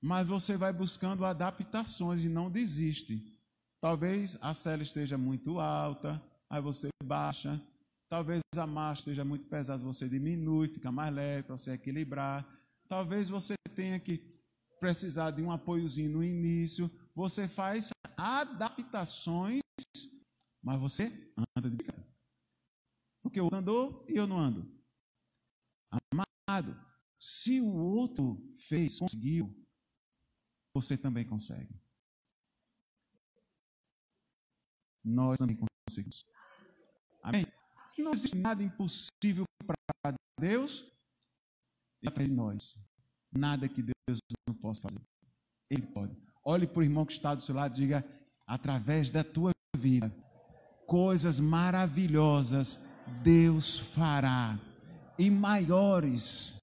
mas 0.00 0.28
você 0.28 0.56
vai 0.56 0.72
buscando 0.72 1.24
adaptações 1.24 2.22
e 2.22 2.28
não 2.28 2.48
desiste. 2.48 3.36
Talvez 3.80 4.38
a 4.40 4.54
cela 4.54 4.84
esteja 4.84 5.18
muito 5.18 5.58
alta, 5.58 6.22
aí 6.48 6.62
você 6.62 6.88
baixa. 7.02 7.60
Talvez 8.08 8.40
a 8.56 8.66
marcha 8.66 9.00
esteja 9.00 9.24
muito 9.24 9.46
pesada, 9.46 9.82
você 9.82 10.08
diminui, 10.08 10.68
fica 10.68 10.92
mais 10.92 11.12
leve 11.12 11.42
para 11.42 11.58
você 11.58 11.72
equilibrar. 11.72 12.46
Talvez 12.88 13.28
você 13.28 13.54
tenha 13.74 13.98
que 13.98 14.35
precisar 14.78 15.30
de 15.30 15.42
um 15.42 15.50
apoiozinho 15.50 16.10
no 16.10 16.24
início. 16.24 16.90
Você 17.14 17.48
faz 17.48 17.90
adaptações, 18.16 19.60
mas 20.62 20.80
você 20.80 21.32
anda 21.56 21.70
de 21.70 21.76
bicicleta. 21.76 22.06
Porque 23.22 23.40
o 23.40 23.44
outro 23.44 23.58
andou 23.58 24.06
e 24.08 24.16
eu 24.16 24.26
não 24.26 24.38
ando. 24.38 24.70
Amado, 26.12 26.78
se 27.18 27.60
o 27.60 27.74
outro 27.74 28.52
fez, 28.56 28.98
conseguiu, 28.98 29.54
você 30.74 30.96
também 30.96 31.24
consegue. 31.24 31.74
Nós 35.02 35.38
também 35.38 35.56
conseguimos. 35.88 36.26
Amém? 37.22 37.46
Não 37.98 38.12
existe 38.12 38.36
nada 38.36 38.62
impossível 38.62 39.44
para 39.66 40.16
Deus 40.38 40.84
e 42.02 42.10
para 42.10 42.26
nós. 42.28 42.78
Nada 43.36 43.68
que 43.68 43.82
Deus 43.82 44.18
não 44.48 44.54
possa 44.54 44.82
fazer. 44.82 45.00
Ele 45.70 45.86
pode. 45.86 46.16
Olhe 46.44 46.66
para 46.66 46.80
o 46.80 46.82
irmão 46.82 47.04
que 47.04 47.12
está 47.12 47.34
do 47.34 47.42
seu 47.42 47.54
lado 47.54 47.72
e 47.72 47.80
diga: 47.80 48.04
através 48.46 49.10
da 49.10 49.24
tua 49.24 49.50
vida, 49.76 50.14
coisas 50.86 51.40
maravilhosas 51.40 52.78
Deus 53.22 53.78
fará 53.78 54.58
e 55.18 55.30
maiores. 55.30 56.56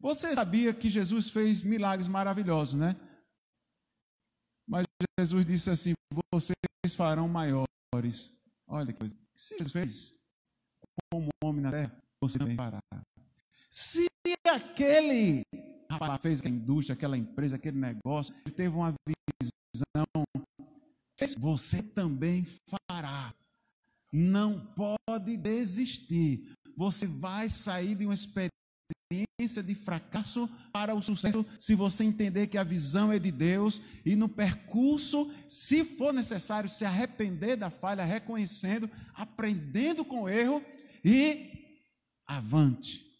Você 0.00 0.34
sabia 0.34 0.74
que 0.74 0.90
Jesus 0.90 1.30
fez 1.30 1.64
milagres 1.64 2.08
maravilhosos, 2.08 2.74
né? 2.74 2.94
Mas 4.68 4.84
Jesus 5.18 5.46
disse 5.46 5.70
assim: 5.70 5.94
vocês 6.32 6.94
farão 6.94 7.28
maiores. 7.28 8.34
Olha 8.66 8.92
que 8.92 8.98
coisa. 8.98 9.16
Se 9.36 9.56
Jesus 9.58 9.72
fez 9.72 10.14
como 11.10 11.28
homem 11.42 11.62
na 11.62 11.70
terra, 11.70 12.02
você 12.20 12.38
também 12.38 12.56
fará. 12.56 12.80
Se 13.76 14.06
aquele 14.46 15.42
rapaz 15.90 16.22
fez 16.22 16.38
aquela 16.38 16.54
indústria, 16.54 16.94
aquela 16.94 17.18
empresa, 17.18 17.56
aquele 17.56 17.76
negócio, 17.76 18.32
ele 18.46 18.54
teve 18.54 18.72
uma 18.72 18.94
visão, 19.04 20.24
você 21.36 21.82
também 21.82 22.46
fará. 22.68 23.34
Não 24.12 24.64
pode 24.76 25.36
desistir. 25.36 26.54
Você 26.76 27.04
vai 27.04 27.48
sair 27.48 27.96
de 27.96 28.04
uma 28.04 28.14
experiência 28.14 29.60
de 29.60 29.74
fracasso 29.74 30.48
para 30.72 30.94
o 30.94 31.02
sucesso 31.02 31.44
se 31.58 31.74
você 31.74 32.04
entender 32.04 32.46
que 32.46 32.56
a 32.56 32.62
visão 32.62 33.10
é 33.10 33.18
de 33.18 33.32
Deus 33.32 33.82
e 34.06 34.14
no 34.14 34.28
percurso, 34.28 35.32
se 35.48 35.84
for 35.84 36.14
necessário, 36.14 36.70
se 36.70 36.84
arrepender 36.84 37.56
da 37.56 37.70
falha, 37.70 38.04
reconhecendo, 38.04 38.88
aprendendo 39.14 40.04
com 40.04 40.22
o 40.22 40.28
erro 40.28 40.64
e 41.04 41.50
avante. 42.24 43.13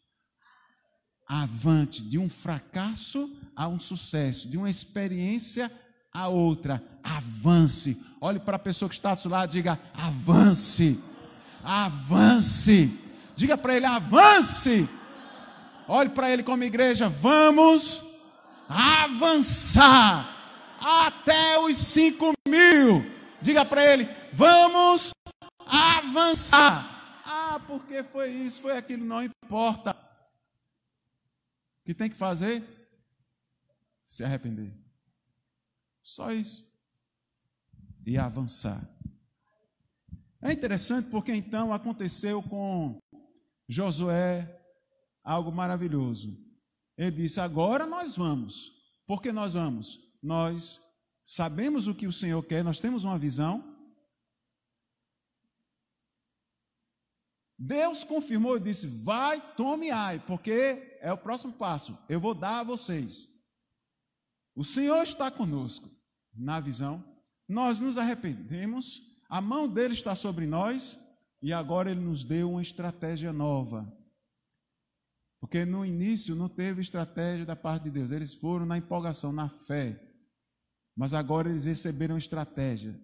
Avante 1.26 2.02
de 2.02 2.18
um 2.18 2.28
fracasso 2.28 3.30
a 3.56 3.66
um 3.66 3.80
sucesso, 3.80 4.48
de 4.48 4.56
uma 4.56 4.68
experiência 4.68 5.70
a 6.12 6.28
outra. 6.28 6.82
Avance. 7.02 8.00
Olhe 8.20 8.38
para 8.38 8.56
a 8.56 8.58
pessoa 8.58 8.88
que 8.88 8.94
está 8.94 9.14
do 9.14 9.20
seu 9.20 9.30
lado 9.30 9.50
diga: 9.50 9.78
avance. 9.92 10.98
Avance. 11.62 12.98
Diga 13.34 13.58
para 13.58 13.76
ele: 13.76 13.86
avance. 13.86 14.88
Olhe 15.88 16.10
para 16.10 16.30
ele 16.30 16.42
como 16.42 16.62
igreja: 16.62 17.08
vamos 17.08 18.04
avançar 18.68 20.30
até 20.80 21.58
os 21.58 21.76
cinco 21.76 22.32
mil. 22.46 23.04
Diga 23.42 23.64
para 23.64 23.84
ele: 23.84 24.08
vamos 24.32 25.10
avançar. 25.66 27.22
Ah, 27.26 27.60
porque 27.66 28.02
foi 28.04 28.30
isso, 28.30 28.62
foi 28.62 28.76
aquilo, 28.76 29.04
não 29.04 29.22
importa. 29.22 29.96
O 31.84 31.86
que 31.86 31.92
tem 31.92 32.08
que 32.08 32.16
fazer? 32.16 32.64
Se 34.06 34.24
arrepender. 34.24 34.74
Só 36.02 36.32
isso. 36.32 36.66
E 38.06 38.16
avançar. 38.16 38.82
É 40.40 40.50
interessante 40.50 41.10
porque 41.10 41.30
então 41.30 41.74
aconteceu 41.74 42.42
com 42.42 42.98
Josué 43.68 44.62
algo 45.22 45.52
maravilhoso. 45.52 46.42
Ele 46.96 47.10
disse: 47.10 47.38
Agora 47.38 47.84
nós 47.84 48.16
vamos. 48.16 48.72
Por 49.06 49.20
que 49.20 49.30
nós 49.30 49.52
vamos? 49.52 50.00
Nós 50.22 50.80
sabemos 51.22 51.86
o 51.86 51.94
que 51.94 52.06
o 52.06 52.12
Senhor 52.12 52.42
quer, 52.44 52.64
nós 52.64 52.80
temos 52.80 53.04
uma 53.04 53.18
visão. 53.18 53.74
Deus 57.58 58.04
confirmou 58.04 58.56
e 58.56 58.60
disse: 58.60 58.86
Vai, 58.86 59.40
tome 59.54 59.90
ai, 59.90 60.18
porque 60.26 60.93
é 61.04 61.12
o 61.12 61.18
próximo 61.18 61.52
passo. 61.52 61.98
Eu 62.08 62.18
vou 62.18 62.34
dar 62.34 62.60
a 62.60 62.64
vocês. 62.64 63.28
O 64.56 64.64
Senhor 64.64 65.02
está 65.02 65.30
conosco 65.30 65.90
na 66.34 66.58
visão, 66.58 67.04
nós 67.46 67.78
nos 67.78 67.98
arrependemos, 67.98 69.02
a 69.28 69.40
mão 69.40 69.68
dele 69.68 69.92
está 69.92 70.14
sobre 70.14 70.46
nós 70.46 70.98
e 71.42 71.52
agora 71.52 71.90
ele 71.90 72.00
nos 72.00 72.24
deu 72.24 72.52
uma 72.52 72.62
estratégia 72.62 73.32
nova. 73.32 73.86
Porque 75.40 75.66
no 75.66 75.84
início 75.84 76.34
não 76.34 76.48
teve 76.48 76.80
estratégia 76.80 77.44
da 77.44 77.54
parte 77.54 77.84
de 77.84 77.90
Deus, 77.90 78.10
eles 78.10 78.32
foram 78.32 78.64
na 78.64 78.78
empolgação, 78.78 79.30
na 79.30 79.50
fé. 79.50 80.00
Mas 80.96 81.12
agora 81.12 81.50
eles 81.50 81.66
receberam 81.66 82.16
estratégia. 82.16 82.98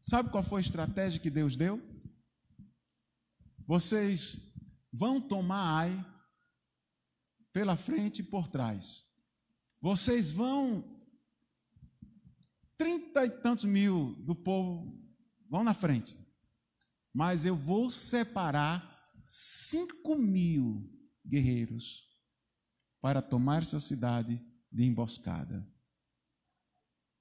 Sabe 0.00 0.30
qual 0.30 0.44
foi 0.44 0.60
a 0.60 0.64
estratégia 0.64 1.20
que 1.20 1.30
Deus 1.30 1.56
deu? 1.56 1.82
Vocês 3.66 4.38
vão 4.92 5.20
tomar 5.20 5.78
ai 5.78 6.11
pela 7.52 7.76
frente 7.76 8.20
e 8.20 8.24
por 8.24 8.48
trás. 8.48 9.04
Vocês 9.80 10.32
vão 10.32 11.00
trinta 12.76 13.24
e 13.24 13.30
tantos 13.30 13.64
mil 13.64 14.14
do 14.16 14.34
povo 14.34 15.00
vão 15.48 15.62
na 15.62 15.74
frente, 15.74 16.16
mas 17.12 17.44
eu 17.44 17.54
vou 17.54 17.90
separar 17.90 19.12
cinco 19.24 20.16
mil 20.16 20.90
guerreiros 21.24 22.08
para 23.00 23.20
tomar 23.20 23.62
essa 23.62 23.78
cidade 23.78 24.40
de 24.70 24.84
emboscada. 24.84 25.68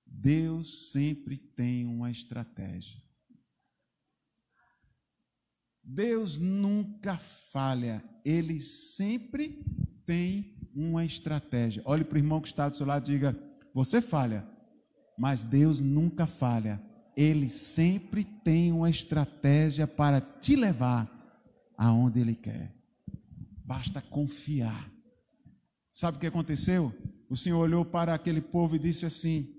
Deus 0.05 0.91
sempre 0.91 1.37
tem 1.37 1.85
uma 1.85 2.11
estratégia. 2.11 3.01
Deus 5.83 6.37
nunca 6.37 7.17
falha, 7.17 8.03
Ele 8.23 8.59
sempre 8.59 9.65
tem 10.05 10.55
uma 10.75 11.05
estratégia. 11.05 11.81
Olhe 11.85 12.03
para 12.03 12.15
o 12.15 12.19
irmão 12.19 12.41
que 12.41 12.47
está 12.47 12.69
do 12.69 12.75
seu 12.75 12.85
lado 12.85 13.09
e 13.09 13.13
diga: 13.13 13.37
Você 13.73 14.01
falha, 14.01 14.47
mas 15.17 15.43
Deus 15.43 15.79
nunca 15.79 16.25
falha. 16.25 16.81
Ele 17.15 17.47
sempre 17.47 18.23
tem 18.23 18.71
uma 18.71 18.89
estratégia 18.89 19.85
para 19.85 20.21
te 20.21 20.55
levar 20.55 21.09
aonde 21.77 22.19
Ele 22.19 22.35
quer. 22.35 22.73
Basta 23.65 24.01
confiar. 24.01 24.89
Sabe 25.93 26.17
o 26.17 26.19
que 26.19 26.27
aconteceu? 26.27 26.93
O 27.29 27.35
Senhor 27.35 27.59
olhou 27.59 27.85
para 27.85 28.13
aquele 28.13 28.41
povo 28.41 28.75
e 28.75 28.79
disse 28.79 29.05
assim: 29.05 29.53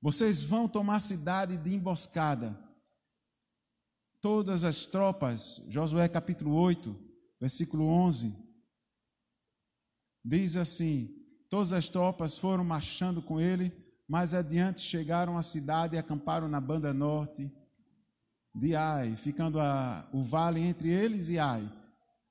Vocês 0.00 0.42
vão 0.42 0.68
tomar 0.68 0.98
cidade 0.98 1.56
de 1.56 1.72
emboscada. 1.72 2.58
Todas 4.22 4.62
as 4.62 4.86
tropas, 4.86 5.60
Josué 5.68 6.08
capítulo 6.08 6.54
8, 6.54 6.96
versículo 7.40 7.86
11, 7.86 8.32
diz 10.24 10.56
assim: 10.56 11.12
Todas 11.50 11.72
as 11.72 11.88
tropas 11.88 12.38
foram 12.38 12.62
marchando 12.62 13.20
com 13.20 13.40
ele, 13.40 13.72
mais 14.06 14.32
adiante 14.32 14.80
chegaram 14.80 15.36
à 15.36 15.42
cidade 15.42 15.96
e 15.96 15.98
acamparam 15.98 16.46
na 16.46 16.60
banda 16.60 16.94
norte 16.94 17.52
de 18.54 18.76
Ai, 18.76 19.16
ficando 19.16 19.58
a, 19.58 20.08
o 20.12 20.22
vale 20.22 20.60
entre 20.60 20.88
eles 20.88 21.28
e 21.28 21.40
Ai. 21.40 21.68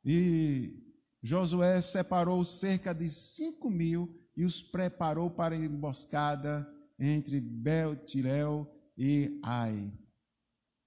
E 0.06 0.96
Josué 1.22 1.82
separou 1.82 2.46
cerca 2.46 2.94
de 2.94 3.10
cinco 3.10 3.70
mil 3.70 4.18
e 4.38 4.46
os 4.46 4.62
preparou 4.62 5.30
para 5.30 5.56
a 5.56 5.58
emboscada 5.58 6.66
entre 6.98 7.42
Beltirel 7.42 8.66
e 8.98 9.42
Ai. 9.44 9.92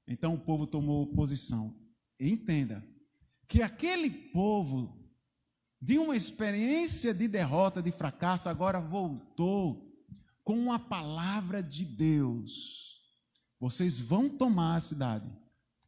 Então 0.06 0.34
o 0.34 0.40
povo 0.40 0.66
tomou 0.66 1.06
posição. 1.14 1.74
Entenda 2.18 2.84
que 3.48 3.62
aquele 3.62 4.10
povo 4.10 5.04
de 5.80 5.98
uma 5.98 6.16
experiência 6.16 7.12
de 7.12 7.28
derrota, 7.28 7.82
de 7.82 7.92
fracasso, 7.92 8.48
agora 8.48 8.80
voltou 8.80 9.94
com 10.42 10.58
uma 10.58 10.78
palavra 10.78 11.62
de 11.62 11.84
Deus. 11.84 13.02
Vocês 13.60 14.00
vão 14.00 14.28
tomar 14.28 14.76
a 14.76 14.80
cidade. 14.80 15.30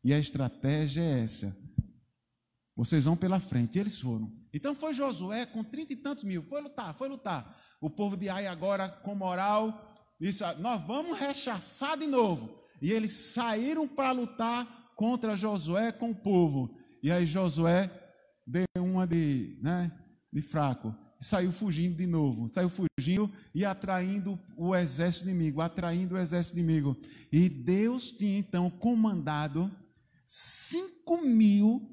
E 0.05 0.13
a 0.13 0.19
estratégia 0.19 1.03
é 1.03 1.21
essa. 1.21 1.57
Vocês 2.77 3.05
vão 3.05 3.17
pela 3.17 3.41
frente. 3.41 3.77
E 3.77 3.81
eles 3.81 3.99
foram. 3.99 4.31
Então 4.53 4.75
foi 4.75 4.93
Josué 4.93 5.47
com 5.47 5.65
trinta 5.65 5.95
e 5.95 5.97
tantos 5.97 6.25
mil. 6.25 6.43
Foi 6.43 6.61
lutar, 6.61 6.95
foi 6.95 7.09
lutar. 7.09 7.59
O 7.81 7.89
povo 7.89 8.17
de 8.17 8.29
Ai 8.29 8.47
agora 8.47 8.89
com 8.89 9.15
moral 9.15 9.97
disse: 10.21 10.45
ah, 10.45 10.55
Nós 10.55 10.81
vamos 10.87 11.19
rechaçar 11.19 11.99
de 11.99 12.07
novo. 12.07 12.66
E 12.81 12.93
eles 12.93 13.13
saíram 13.13 13.87
para 13.89 14.13
lutar 14.13 14.93
contra 14.97 15.37
Josué 15.37 15.93
com 15.93 16.11
o 16.11 16.15
povo. 16.15 16.77
E 17.03 17.11
aí 17.11 17.27
Josué 17.27 17.91
deu 18.47 18.65
uma 18.79 19.07
de, 19.07 19.59
né, 19.63 19.91
de 20.33 20.43
fraco. 20.43 20.95
Saiu 21.21 21.51
fugindo 21.51 21.97
de 21.97 22.07
novo, 22.07 22.49
saiu 22.49 22.69
fugindo 22.69 23.33
e 23.55 23.65
atraindo 23.65 24.39
o 24.57 24.77
exército 24.77 25.29
inimigo, 25.29 25.61
atraindo 25.61 26.15
o 26.15 26.19
exército 26.19 26.59
inimigo. 26.59 26.97
E 27.33 27.49
Deus 27.49 28.13
tinha 28.13 28.39
então 28.39 28.71
comandado 28.71 29.75
cinco 30.27 31.23
mil 31.23 31.91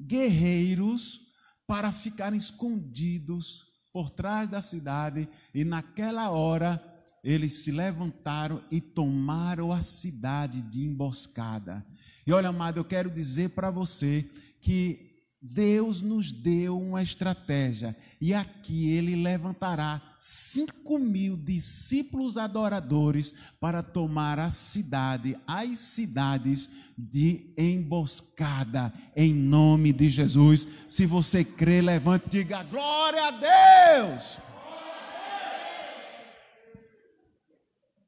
guerreiros 0.00 1.20
para 1.66 1.90
ficarem 1.90 2.36
escondidos 2.36 3.66
por 3.92 4.10
trás 4.10 4.48
da 4.48 4.60
cidade, 4.60 5.28
e 5.54 5.64
naquela 5.64 6.30
hora 6.30 6.95
eles 7.26 7.64
se 7.64 7.72
levantaram 7.72 8.62
e 8.70 8.80
tomaram 8.80 9.72
a 9.72 9.82
cidade 9.82 10.62
de 10.62 10.80
emboscada. 10.80 11.84
E 12.24 12.32
olha, 12.32 12.50
amado, 12.50 12.78
eu 12.78 12.84
quero 12.84 13.10
dizer 13.10 13.50
para 13.50 13.68
você 13.68 14.24
que 14.60 15.24
Deus 15.42 16.00
nos 16.00 16.30
deu 16.30 16.80
uma 16.80 17.02
estratégia 17.02 17.96
e 18.20 18.32
aqui 18.32 18.90
ele 18.90 19.16
levantará 19.16 20.00
cinco 20.16 21.00
mil 21.00 21.36
discípulos 21.36 22.36
adoradores 22.36 23.34
para 23.58 23.82
tomar 23.82 24.38
a 24.38 24.48
cidade, 24.48 25.36
as 25.48 25.78
cidades 25.78 26.70
de 26.96 27.52
emboscada, 27.58 28.92
em 29.16 29.34
nome 29.34 29.92
de 29.92 30.08
Jesus. 30.08 30.66
Se 30.86 31.04
você 31.06 31.44
crê, 31.44 31.82
levante 31.82 32.26
e 32.26 32.30
diga 32.30 32.62
glória 32.62 33.26
a 33.26 33.30
Deus. 33.32 34.45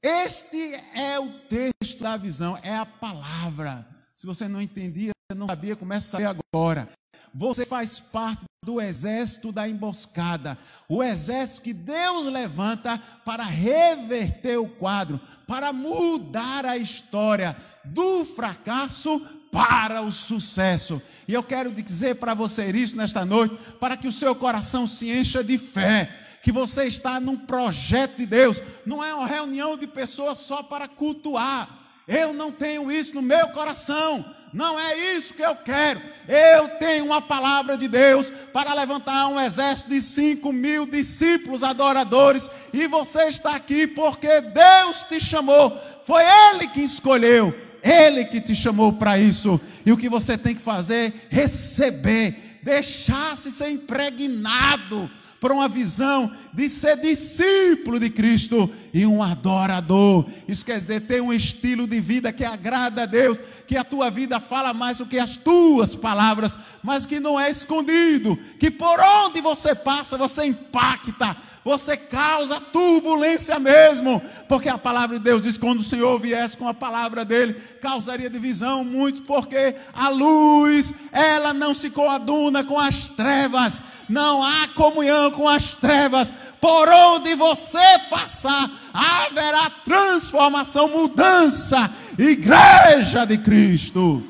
Este 0.02 0.74
é 0.94 1.18
o 1.18 1.32
texto 1.48 2.02
da 2.02 2.16
visão, 2.16 2.56
é 2.62 2.74
a 2.74 2.86
palavra. 2.86 3.86
Se 4.14 4.26
você 4.26 4.46
não 4.46 4.62
entendia, 4.62 5.10
não 5.34 5.46
sabia, 5.46 5.74
comece 5.74 6.06
a 6.06 6.10
saber 6.10 6.38
agora. 6.52 6.88
Você 7.34 7.66
faz 7.66 7.98
parte 7.98 8.44
do 8.64 8.80
exército 8.80 9.50
da 9.50 9.68
emboscada, 9.68 10.58
o 10.88 11.02
exército 11.02 11.62
que 11.62 11.72
Deus 11.72 12.26
levanta 12.26 12.98
para 13.24 13.42
reverter 13.42 14.58
o 14.58 14.68
quadro, 14.68 15.20
para 15.46 15.72
mudar 15.72 16.64
a 16.64 16.76
história 16.76 17.56
do 17.84 18.24
fracasso 18.24 19.20
para 19.50 20.02
o 20.02 20.12
sucesso. 20.12 21.00
E 21.26 21.34
eu 21.34 21.42
quero 21.42 21.72
dizer 21.72 22.16
para 22.16 22.34
você 22.34 22.70
isso 22.70 22.96
nesta 22.96 23.24
noite, 23.24 23.56
para 23.80 23.96
que 23.96 24.08
o 24.08 24.12
seu 24.12 24.34
coração 24.34 24.86
se 24.86 25.10
encha 25.10 25.42
de 25.42 25.58
fé, 25.58 26.17
que 26.42 26.52
você 26.52 26.84
está 26.84 27.18
num 27.20 27.36
projeto 27.36 28.16
de 28.16 28.26
Deus, 28.26 28.62
não 28.86 29.04
é 29.04 29.12
uma 29.14 29.26
reunião 29.26 29.76
de 29.76 29.86
pessoas 29.86 30.38
só 30.38 30.62
para 30.62 30.88
cultuar. 30.88 31.78
Eu 32.06 32.32
não 32.32 32.50
tenho 32.50 32.90
isso 32.90 33.14
no 33.14 33.22
meu 33.22 33.48
coração. 33.48 34.24
Não 34.52 34.80
é 34.80 34.96
isso 35.14 35.34
que 35.34 35.42
eu 35.42 35.54
quero. 35.56 36.00
Eu 36.26 36.68
tenho 36.78 37.04
uma 37.04 37.20
palavra 37.20 37.76
de 37.76 37.86
Deus 37.86 38.30
para 38.52 38.72
levantar 38.72 39.28
um 39.28 39.38
exército 39.38 39.90
de 39.90 40.00
5 40.00 40.50
mil 40.52 40.86
discípulos 40.86 41.62
adoradores. 41.62 42.48
E 42.72 42.86
você 42.86 43.24
está 43.24 43.54
aqui 43.54 43.86
porque 43.86 44.40
Deus 44.40 45.04
te 45.04 45.20
chamou. 45.20 45.78
Foi 46.06 46.22
Ele 46.24 46.66
que 46.68 46.80
escolheu. 46.80 47.54
Ele 47.82 48.24
que 48.24 48.40
te 48.40 48.54
chamou 48.54 48.94
para 48.94 49.18
isso. 49.18 49.60
E 49.84 49.92
o 49.92 49.96
que 49.96 50.08
você 50.08 50.36
tem 50.38 50.54
que 50.54 50.62
fazer? 50.62 51.28
Receber. 51.28 52.60
Deixar-se 52.62 53.50
ser 53.50 53.70
impregnado 53.70 55.10
por 55.40 55.52
uma 55.52 55.68
visão 55.68 56.32
de 56.52 56.68
ser 56.68 56.96
discípulo 56.96 58.00
de 58.00 58.10
Cristo 58.10 58.70
e 58.92 59.06
um 59.06 59.22
adorador. 59.22 60.26
Isso 60.46 60.64
quer 60.64 60.80
dizer 60.80 61.02
ter 61.02 61.22
um 61.22 61.32
estilo 61.32 61.86
de 61.86 62.00
vida 62.00 62.32
que 62.32 62.44
agrada 62.44 63.02
a 63.02 63.06
Deus, 63.06 63.38
que 63.66 63.76
a 63.76 63.84
tua 63.84 64.10
vida 64.10 64.40
fala 64.40 64.74
mais 64.74 64.98
do 64.98 65.06
que 65.06 65.18
as 65.18 65.36
tuas 65.36 65.94
palavras, 65.94 66.58
mas 66.82 67.06
que 67.06 67.20
não 67.20 67.38
é 67.38 67.50
escondido, 67.50 68.36
que 68.58 68.70
por 68.70 68.98
onde 69.00 69.40
você 69.40 69.74
passa 69.74 70.16
você 70.16 70.44
impacta, 70.44 71.36
você 71.64 71.96
causa 71.96 72.60
turbulência 72.60 73.58
mesmo, 73.58 74.22
porque 74.48 74.68
a 74.70 74.78
palavra 74.78 75.18
de 75.18 75.24
Deus 75.24 75.42
diz: 75.42 75.58
quando 75.58 75.80
o 75.80 75.84
Senhor 75.84 76.18
viesse 76.18 76.56
com 76.56 76.66
a 76.66 76.72
palavra 76.72 77.26
dele, 77.26 77.54
causaria 77.80 78.30
divisão, 78.30 78.82
muito, 78.82 79.22
porque 79.22 79.74
a 79.92 80.08
luz, 80.08 80.94
ela 81.12 81.52
não 81.52 81.74
se 81.74 81.90
coaduna 81.90 82.64
com 82.64 82.78
as 82.78 83.10
trevas, 83.10 83.82
não 84.08 84.42
há 84.42 84.68
comunhão 84.68 85.30
com 85.30 85.48
as 85.48 85.74
trevas, 85.74 86.32
por 86.60 86.88
onde 86.88 87.34
você 87.34 87.98
passar, 88.10 88.68
haverá 88.92 89.70
transformação, 89.84 90.88
mudança, 90.88 91.76
igreja 92.18 93.24
de 93.24 93.38
Cristo. 93.38 94.22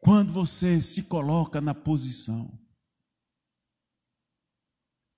Quando 0.00 0.32
você 0.32 0.80
se 0.80 1.02
coloca 1.02 1.60
na 1.60 1.74
posição, 1.74 2.50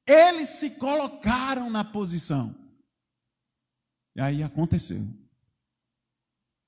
eles 0.07 0.49
se 0.49 0.71
colocaram 0.71 1.71
na 1.71 1.85
posição. 1.85 2.55
E 4.17 4.21
aí 4.21 4.43
aconteceu. 4.43 5.07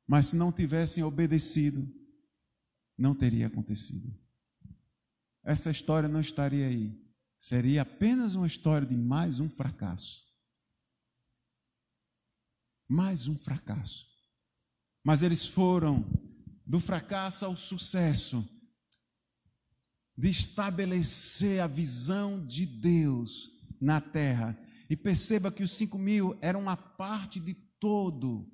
Mas 0.06 0.26
se 0.26 0.37
não 0.37 0.52
tivessem 0.52 1.02
obedecido, 1.02 1.88
não 2.96 3.14
teria 3.14 3.48
acontecido. 3.48 4.21
Essa 5.44 5.70
história 5.70 6.09
não 6.09 6.20
estaria 6.20 6.66
aí. 6.66 6.98
Seria 7.38 7.83
apenas 7.83 8.35
uma 8.35 8.46
história 8.46 8.87
de 8.87 8.96
mais 8.96 9.40
um 9.40 9.48
fracasso. 9.48 10.24
Mais 12.88 13.26
um 13.26 13.37
fracasso. 13.37 14.07
Mas 15.05 15.22
eles 15.22 15.46
foram 15.46 16.05
do 16.64 16.78
fracasso 16.78 17.44
ao 17.44 17.57
sucesso 17.57 18.48
de 20.16 20.28
estabelecer 20.28 21.61
a 21.61 21.66
visão 21.66 22.44
de 22.46 22.64
Deus 22.64 23.50
na 23.81 24.00
terra. 24.00 24.57
E 24.88 24.96
perceba 24.96 25.50
que 25.50 25.62
os 25.62 25.72
cinco 25.72 25.98
mil 25.98 26.38
eram 26.40 26.61
uma 26.61 26.76
parte 26.76 27.40
de 27.40 27.55
todo, 27.81 28.48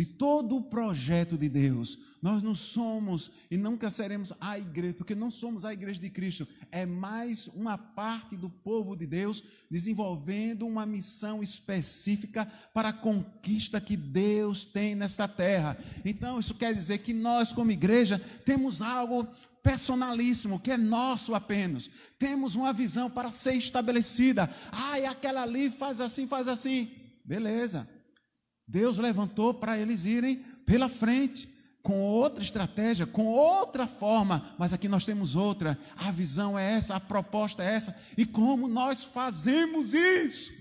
de 0.00 0.06
todo 0.06 0.56
o 0.56 0.62
projeto 0.62 1.36
de 1.36 1.46
Deus. 1.46 1.98
Nós 2.22 2.42
não 2.42 2.54
somos 2.54 3.30
e 3.50 3.58
nunca 3.58 3.90
seremos 3.90 4.32
a 4.40 4.58
igreja, 4.58 4.94
porque 4.94 5.14
não 5.14 5.30
somos 5.30 5.62
a 5.62 5.74
igreja 5.74 6.00
de 6.00 6.08
Cristo. 6.08 6.48
É 6.72 6.86
mais 6.86 7.48
uma 7.48 7.76
parte 7.76 8.34
do 8.34 8.48
povo 8.48 8.96
de 8.96 9.06
Deus 9.06 9.44
desenvolvendo 9.70 10.66
uma 10.66 10.86
missão 10.86 11.42
específica 11.42 12.50
para 12.72 12.88
a 12.88 12.94
conquista 12.94 13.78
que 13.78 13.94
Deus 13.94 14.64
tem 14.64 14.94
nesta 14.94 15.28
terra. 15.28 15.76
Então, 16.02 16.40
isso 16.40 16.54
quer 16.54 16.74
dizer 16.74 16.98
que 17.00 17.12
nós, 17.12 17.52
como 17.52 17.70
igreja, 17.70 18.18
temos 18.42 18.80
algo 18.80 19.28
personalíssimo, 19.62 20.58
que 20.58 20.70
é 20.70 20.78
nosso 20.78 21.34
apenas. 21.34 21.90
Temos 22.18 22.54
uma 22.54 22.72
visão 22.72 23.10
para 23.10 23.30
ser 23.30 23.52
estabelecida. 23.52 24.48
Ah, 24.72 24.98
e 24.98 25.04
aquela 25.04 25.42
ali 25.42 25.68
faz 25.68 26.00
assim, 26.00 26.26
faz 26.26 26.48
assim. 26.48 26.90
Beleza. 27.22 27.86
Deus 28.70 28.98
levantou 28.98 29.52
para 29.52 29.76
eles 29.76 30.04
irem 30.04 30.36
pela 30.64 30.88
frente, 30.88 31.48
com 31.82 32.00
outra 32.00 32.42
estratégia, 32.42 33.04
com 33.04 33.26
outra 33.26 33.86
forma, 33.86 34.54
mas 34.56 34.72
aqui 34.72 34.86
nós 34.86 35.04
temos 35.04 35.34
outra. 35.34 35.76
A 35.96 36.12
visão 36.12 36.56
é 36.56 36.74
essa, 36.74 36.94
a 36.94 37.00
proposta 37.00 37.64
é 37.64 37.74
essa. 37.74 37.96
E 38.16 38.24
como 38.24 38.68
nós 38.68 39.02
fazemos 39.02 39.92
isso? 39.92 40.52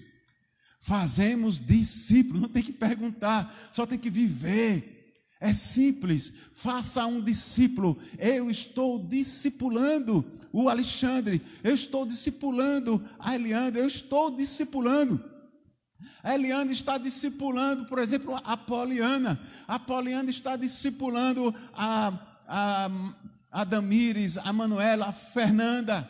Fazemos 0.81 1.59
discípulos, 1.59 2.41
não 2.41 2.49
tem 2.49 2.63
que 2.63 2.71
perguntar, 2.71 3.69
só 3.71 3.85
tem 3.85 3.99
que 3.99 4.09
viver. 4.09 5.13
É 5.39 5.53
simples, 5.53 6.33
faça 6.51 7.05
um 7.05 7.21
discípulo. 7.21 7.99
Eu 8.17 8.49
estou 8.49 8.97
discipulando 9.05 10.25
o 10.51 10.67
Alexandre, 10.67 11.43
eu 11.63 11.75
estou 11.75 12.07
discipulando 12.07 13.07
a 13.19 13.35
Eliandra, 13.35 13.81
eu 13.81 13.87
estou 13.87 14.31
discipulando. 14.31 15.23
A 16.23 16.33
Eliana 16.33 16.71
está 16.71 16.97
discipulando, 16.97 17.85
por 17.85 17.99
exemplo, 17.99 18.39
a 18.43 18.57
Poliana. 18.57 19.39
A 19.67 19.79
Poliana 19.79 20.29
está 20.29 20.55
discipulando 20.55 21.53
a, 21.73 22.13
a, 22.47 22.89
a 23.51 23.63
Damires, 23.63 24.37
a 24.37 24.51
Manuela, 24.51 25.07
a 25.07 25.13
Fernanda. 25.13 26.09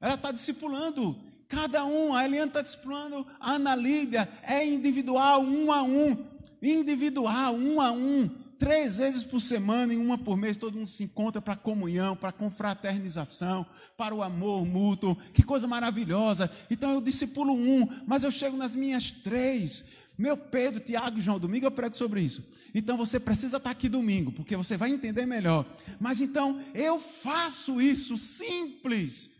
Ela 0.00 0.14
está 0.14 0.32
discipulando 0.32 1.18
cada 1.48 1.84
um. 1.84 2.14
A 2.14 2.24
Eliana 2.24 2.48
está 2.48 2.62
discipulando 2.62 3.26
a 3.38 3.52
Ana 3.52 3.74
Lídia. 3.74 4.28
É 4.42 4.64
individual, 4.64 5.42
um 5.42 5.72
a 5.72 5.82
um 5.82 6.26
individual, 6.62 7.54
um 7.54 7.80
a 7.80 7.90
um, 7.90 8.30
três 8.60 8.98
vezes 8.98 9.24
por 9.24 9.40
semana 9.40 9.94
e 9.94 9.96
uma 9.96 10.18
por 10.18 10.36
mês, 10.36 10.58
todo 10.58 10.76
mundo 10.76 10.86
se 10.86 11.02
encontra 11.02 11.40
para 11.40 11.56
comunhão, 11.56 12.14
para 12.14 12.30
confraternização, 12.30 13.66
para 13.96 14.14
o 14.14 14.22
amor 14.22 14.66
mútuo. 14.66 15.16
Que 15.32 15.42
coisa 15.42 15.66
maravilhosa. 15.66 16.50
Então 16.70 16.92
eu 16.92 17.00
discipulo 17.00 17.54
um, 17.54 17.88
mas 18.06 18.22
eu 18.22 18.30
chego 18.30 18.58
nas 18.58 18.76
minhas 18.76 19.10
três. 19.10 19.82
Meu 20.16 20.36
Pedro, 20.36 20.78
Tiago 20.78 21.18
e 21.18 21.22
João, 21.22 21.38
domingo 21.40 21.64
eu 21.64 21.70
prego 21.70 21.96
sobre 21.96 22.20
isso. 22.20 22.46
Então 22.74 22.98
você 22.98 23.18
precisa 23.18 23.56
estar 23.56 23.70
aqui 23.70 23.88
domingo, 23.88 24.30
porque 24.30 24.54
você 24.54 24.76
vai 24.76 24.90
entender 24.90 25.24
melhor. 25.24 25.64
Mas 25.98 26.20
então 26.20 26.62
eu 26.74 27.00
faço 27.00 27.80
isso 27.80 28.18
simples. 28.18 29.30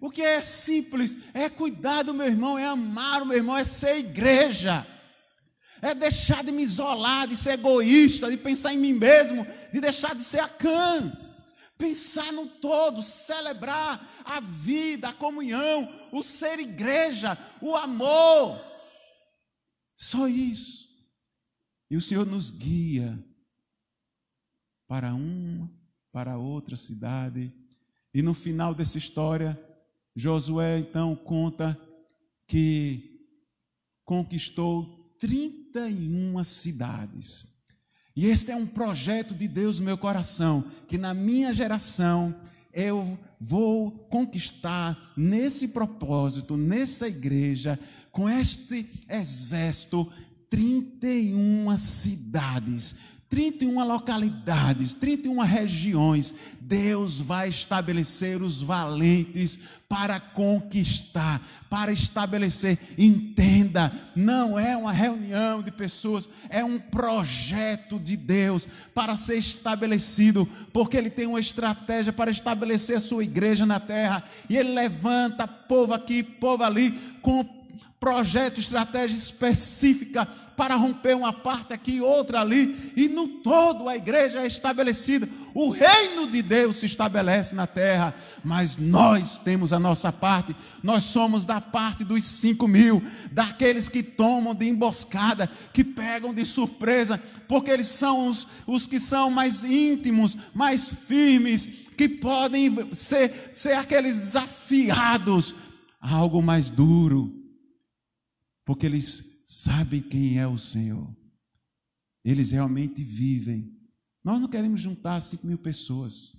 O 0.00 0.10
que 0.10 0.22
é 0.22 0.40
simples 0.40 1.18
é 1.34 1.50
cuidar 1.50 2.04
do 2.04 2.14
meu 2.14 2.26
irmão, 2.26 2.58
é 2.58 2.64
amar 2.64 3.20
o 3.20 3.26
meu 3.26 3.36
irmão, 3.36 3.54
é 3.54 3.64
ser 3.64 3.98
igreja 3.98 4.86
é 5.82 5.96
deixar 5.96 6.44
de 6.44 6.52
me 6.52 6.62
isolar, 6.62 7.26
de 7.26 7.34
ser 7.34 7.54
egoísta, 7.54 8.30
de 8.30 8.36
pensar 8.36 8.72
em 8.72 8.78
mim 8.78 8.92
mesmo, 8.92 9.44
de 9.72 9.80
deixar 9.80 10.14
de 10.14 10.22
ser 10.22 10.38
a 10.38 10.48
cã. 10.48 11.12
Pensar 11.76 12.32
no 12.32 12.46
todo, 12.46 13.02
celebrar 13.02 14.22
a 14.24 14.38
vida, 14.40 15.08
a 15.08 15.12
comunhão, 15.12 15.92
o 16.12 16.22
ser 16.22 16.60
igreja, 16.60 17.36
o 17.60 17.74
amor. 17.74 18.64
Só 19.96 20.28
isso. 20.28 20.88
E 21.90 21.96
o 21.96 22.00
Senhor 22.00 22.24
nos 22.24 22.52
guia 22.52 23.18
para 24.86 25.12
uma, 25.12 25.68
para 26.12 26.38
outra 26.38 26.76
cidade. 26.76 27.52
E 28.14 28.22
no 28.22 28.34
final 28.34 28.72
dessa 28.72 28.98
história, 28.98 29.60
Josué 30.14 30.78
então 30.78 31.16
conta 31.16 31.76
que 32.46 33.26
conquistou 34.04 35.16
31 35.72 36.44
cidades. 36.44 37.46
E 38.14 38.26
este 38.26 38.50
é 38.50 38.56
um 38.56 38.66
projeto 38.66 39.34
de 39.34 39.48
Deus 39.48 39.78
no 39.78 39.86
meu 39.86 39.96
coração, 39.96 40.64
que 40.86 40.98
na 40.98 41.14
minha 41.14 41.54
geração 41.54 42.34
eu 42.72 43.18
vou 43.40 43.90
conquistar 43.90 45.12
nesse 45.16 45.68
propósito, 45.68 46.56
nessa 46.56 47.08
igreja, 47.08 47.78
com 48.10 48.28
este 48.28 49.04
exército, 49.08 50.10
31 50.50 51.74
cidades, 51.78 52.94
31 53.32 53.82
localidades, 53.82 54.92
31 54.92 55.40
regiões, 55.40 56.34
Deus 56.60 57.18
vai 57.18 57.48
estabelecer 57.48 58.42
os 58.42 58.60
valentes 58.60 59.58
para 59.88 60.20
conquistar, 60.20 61.40
para 61.70 61.90
estabelecer. 61.90 62.78
Entenda, 62.98 63.90
não 64.14 64.58
é 64.58 64.76
uma 64.76 64.92
reunião 64.92 65.62
de 65.62 65.70
pessoas, 65.70 66.28
é 66.50 66.62
um 66.62 66.78
projeto 66.78 67.98
de 67.98 68.18
Deus 68.18 68.68
para 68.94 69.16
ser 69.16 69.38
estabelecido, 69.38 70.46
porque 70.70 70.98
Ele 70.98 71.08
tem 71.08 71.26
uma 71.26 71.40
estratégia 71.40 72.12
para 72.12 72.30
estabelecer 72.30 72.98
a 72.98 73.00
sua 73.00 73.24
igreja 73.24 73.64
na 73.64 73.80
terra, 73.80 74.24
e 74.46 74.58
Ele 74.58 74.74
levanta 74.74 75.48
povo 75.48 75.94
aqui, 75.94 76.22
povo 76.22 76.64
ali, 76.64 76.90
com 77.22 77.62
projeto, 77.98 78.58
estratégia 78.58 79.16
específica 79.16 80.28
para 80.62 80.76
romper 80.76 81.16
uma 81.16 81.32
parte 81.32 81.72
aqui, 81.72 82.00
outra 82.00 82.40
ali, 82.40 82.92
e 82.94 83.08
no 83.08 83.26
todo 83.26 83.88
a 83.88 83.96
igreja 83.96 84.42
é 84.42 84.46
estabelecida. 84.46 85.28
O 85.52 85.70
reino 85.70 86.30
de 86.30 86.40
Deus 86.40 86.76
se 86.76 86.86
estabelece 86.86 87.52
na 87.52 87.66
terra, 87.66 88.14
mas 88.44 88.76
nós 88.76 89.38
temos 89.38 89.72
a 89.72 89.80
nossa 89.80 90.12
parte, 90.12 90.54
nós 90.80 91.02
somos 91.02 91.44
da 91.44 91.60
parte 91.60 92.04
dos 92.04 92.22
cinco 92.22 92.68
mil, 92.68 93.02
daqueles 93.32 93.88
que 93.88 94.04
tomam 94.04 94.54
de 94.54 94.68
emboscada, 94.68 95.50
que 95.74 95.82
pegam 95.82 96.32
de 96.32 96.44
surpresa, 96.44 97.20
porque 97.48 97.72
eles 97.72 97.88
são 97.88 98.28
os, 98.28 98.46
os 98.64 98.86
que 98.86 99.00
são 99.00 99.32
mais 99.32 99.64
íntimos, 99.64 100.36
mais 100.54 100.92
firmes, 100.92 101.66
que 101.96 102.08
podem 102.08 102.72
ser, 102.92 103.50
ser 103.52 103.72
aqueles 103.72 104.16
desafiados 104.16 105.56
a 106.00 106.14
algo 106.14 106.40
mais 106.40 106.70
duro, 106.70 107.34
porque 108.64 108.86
eles 108.86 109.31
sabem 109.52 110.00
quem 110.00 110.38
é 110.38 110.46
o 110.46 110.56
Senhor. 110.56 111.14
Eles 112.24 112.52
realmente 112.52 113.04
vivem. 113.04 113.78
Nós 114.24 114.40
não 114.40 114.48
queremos 114.48 114.80
juntar 114.80 115.20
5 115.20 115.46
mil 115.46 115.58
pessoas. 115.58 116.34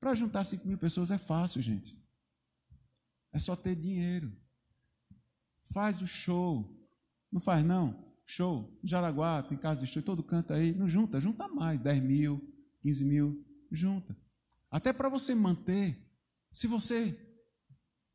Para 0.00 0.14
juntar 0.14 0.42
5 0.42 0.66
mil 0.66 0.78
pessoas 0.78 1.10
é 1.10 1.18
fácil, 1.18 1.60
gente. 1.60 2.02
É 3.30 3.38
só 3.38 3.54
ter 3.54 3.76
dinheiro. 3.76 4.34
Faz 5.70 6.00
o 6.00 6.06
show. 6.06 6.74
Não 7.30 7.40
faz, 7.40 7.62
não? 7.62 8.02
Show. 8.24 8.80
Jaraguá, 8.82 9.42
tem 9.42 9.58
casa 9.58 9.80
de 9.80 9.86
show, 9.86 10.02
todo 10.02 10.22
canto 10.22 10.54
aí. 10.54 10.72
Não 10.72 10.88
junta, 10.88 11.20
junta 11.20 11.46
mais. 11.46 11.78
10 11.78 12.02
mil, 12.02 12.54
15 12.80 13.04
mil, 13.04 13.44
junta. 13.70 14.16
Até 14.70 14.94
para 14.94 15.10
você 15.10 15.34
manter. 15.34 15.94
Se 16.50 16.66
você 16.66 17.20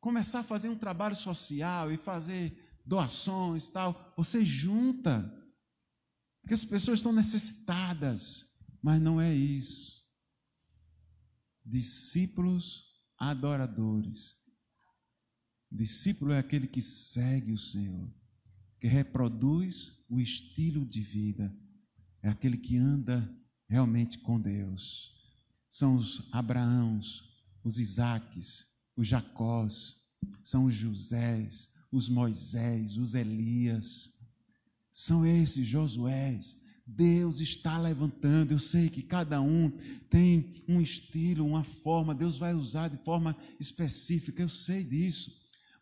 começar 0.00 0.40
a 0.40 0.44
fazer 0.44 0.68
um 0.68 0.76
trabalho 0.76 1.14
social 1.14 1.92
e 1.92 1.96
fazer 1.96 2.61
doações 2.84 3.68
tal, 3.68 4.12
você 4.16 4.44
junta. 4.44 5.32
Porque 6.40 6.54
as 6.54 6.64
pessoas 6.64 6.98
estão 6.98 7.12
necessitadas, 7.12 8.46
mas 8.82 9.00
não 9.00 9.20
é 9.20 9.32
isso. 9.32 10.02
Discípulos 11.64 12.84
adoradores. 13.16 14.36
Discípulo 15.70 16.32
é 16.32 16.38
aquele 16.38 16.66
que 16.66 16.82
segue 16.82 17.52
o 17.52 17.58
Senhor, 17.58 18.12
que 18.80 18.88
reproduz 18.88 19.92
o 20.08 20.20
estilo 20.20 20.84
de 20.84 21.00
vida, 21.00 21.56
é 22.22 22.28
aquele 22.28 22.58
que 22.58 22.76
anda 22.76 23.34
realmente 23.68 24.18
com 24.18 24.38
Deus. 24.38 25.14
São 25.70 25.96
os 25.96 26.28
Abraãos, 26.30 27.24
os 27.64 27.78
Isaques, 27.78 28.66
os 28.94 29.08
Jacós, 29.08 29.96
são 30.44 30.66
os 30.66 30.74
Josés, 30.74 31.70
os 31.92 32.08
Moisés, 32.08 32.96
os 32.96 33.14
Elias, 33.14 34.10
são 34.90 35.24
esses 35.26 35.66
Josués. 35.66 36.58
Deus 36.86 37.40
está 37.40 37.78
levantando. 37.78 38.52
Eu 38.52 38.58
sei 38.58 38.88
que 38.88 39.02
cada 39.02 39.40
um 39.40 39.70
tem 40.10 40.54
um 40.66 40.80
estilo, 40.80 41.46
uma 41.46 41.62
forma, 41.62 42.14
Deus 42.14 42.38
vai 42.38 42.54
usar 42.54 42.88
de 42.88 42.96
forma 42.96 43.36
específica, 43.60 44.42
eu 44.42 44.48
sei 44.48 44.82
disso. 44.82 45.30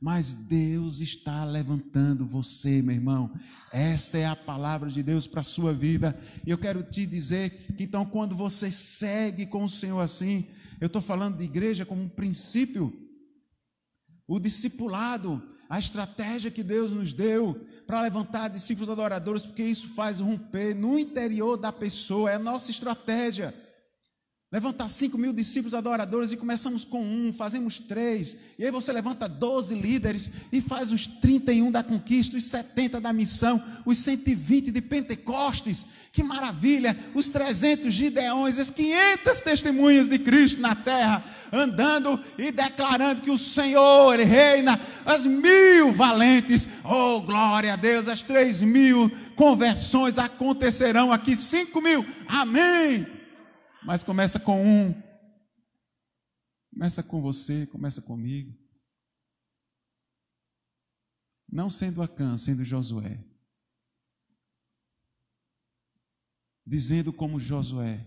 Mas 0.00 0.32
Deus 0.32 1.00
está 1.00 1.44
levantando 1.44 2.26
você, 2.26 2.80
meu 2.80 2.94
irmão. 2.94 3.34
Esta 3.70 4.16
é 4.16 4.26
a 4.26 4.34
palavra 4.34 4.88
de 4.88 5.02
Deus 5.02 5.26
para 5.26 5.40
a 5.40 5.44
sua 5.44 5.74
vida. 5.74 6.18
E 6.46 6.50
eu 6.50 6.56
quero 6.56 6.82
te 6.82 7.04
dizer 7.04 7.74
que 7.76 7.84
então, 7.84 8.06
quando 8.06 8.34
você 8.34 8.72
segue 8.72 9.46
com 9.46 9.62
o 9.62 9.68
Senhor 9.68 10.00
assim, 10.00 10.46
eu 10.80 10.86
estou 10.86 11.02
falando 11.02 11.36
de 11.36 11.44
igreja 11.44 11.84
como 11.84 12.02
um 12.02 12.08
princípio. 12.08 12.90
O 14.26 14.40
discipulado 14.40 15.42
a 15.70 15.78
estratégia 15.78 16.50
que 16.50 16.64
Deus 16.64 16.90
nos 16.90 17.12
deu 17.12 17.64
para 17.86 18.02
levantar 18.02 18.48
discípulos 18.48 18.90
adoradores, 18.90 19.46
porque 19.46 19.62
isso 19.62 19.86
faz 19.94 20.18
romper 20.18 20.74
no 20.74 20.98
interior 20.98 21.56
da 21.56 21.70
pessoa, 21.70 22.28
é 22.28 22.34
a 22.34 22.40
nossa 22.40 22.72
estratégia. 22.72 23.54
Levantar 24.52 24.88
5 24.88 25.16
mil 25.16 25.32
discípulos 25.32 25.74
adoradores 25.74 26.32
e 26.32 26.36
começamos 26.36 26.84
com 26.84 27.04
um, 27.04 27.32
fazemos 27.32 27.78
três, 27.78 28.36
e 28.58 28.64
aí 28.64 28.70
você 28.72 28.92
levanta 28.92 29.28
12 29.28 29.76
líderes 29.76 30.28
e 30.50 30.60
faz 30.60 30.90
os 30.90 31.06
31 31.06 31.70
da 31.70 31.84
conquista, 31.84 32.36
os 32.36 32.42
70 32.46 33.00
da 33.00 33.12
missão, 33.12 33.62
os 33.86 33.98
120 33.98 34.72
de 34.72 34.80
Pentecostes, 34.80 35.86
que 36.10 36.24
maravilha! 36.24 36.98
Os 37.14 37.28
300 37.28 37.94
gideões, 37.94 38.58
as 38.58 38.70
500 38.70 39.40
testemunhas 39.40 40.08
de 40.08 40.18
Cristo 40.18 40.60
na 40.60 40.74
terra, 40.74 41.24
andando 41.52 42.18
e 42.36 42.50
declarando 42.50 43.22
que 43.22 43.30
o 43.30 43.38
Senhor 43.38 44.18
reina, 44.18 44.80
as 45.06 45.24
mil 45.24 45.92
valentes, 45.92 46.66
oh 46.82 47.20
glória 47.20 47.74
a 47.74 47.76
Deus, 47.76 48.08
as 48.08 48.24
3 48.24 48.62
mil 48.62 49.12
conversões 49.36 50.18
acontecerão 50.18 51.12
aqui, 51.12 51.36
5 51.36 51.80
mil, 51.80 52.04
amém! 52.26 53.19
Mas 53.84 54.04
começa 54.04 54.38
com 54.38 54.62
um. 54.62 54.92
Começa 56.70 57.02
com 57.02 57.20
você, 57.20 57.66
começa 57.66 58.00
comigo. 58.00 58.56
Não 61.48 61.68
sendo 61.68 62.02
Acã, 62.02 62.36
sendo 62.36 62.64
Josué. 62.64 63.24
Dizendo 66.64 67.12
como 67.12 67.40
Josué: 67.40 68.06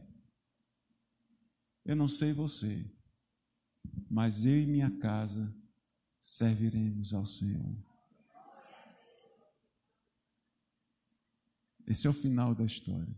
Eu 1.83 1.95
não 1.95 2.07
sei 2.07 2.31
você, 2.31 2.89
mas 4.09 4.45
eu 4.45 4.61
e 4.61 4.65
minha 4.65 4.91
casa 4.99 5.53
serviremos 6.21 7.13
ao 7.13 7.25
Senhor. 7.25 7.75
Esse 11.85 12.07
é 12.07 12.09
o 12.09 12.13
final 12.13 12.55
da 12.55 12.63
história. 12.63 13.13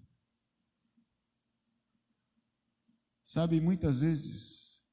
Sabe, 3.26 3.60
muitas 3.60 4.02
vezes 4.02 4.86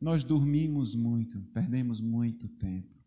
nós 0.00 0.24
dormimos 0.24 0.96
muito, 0.96 1.40
perdemos 1.52 2.00
muito 2.00 2.48
tempo, 2.48 2.98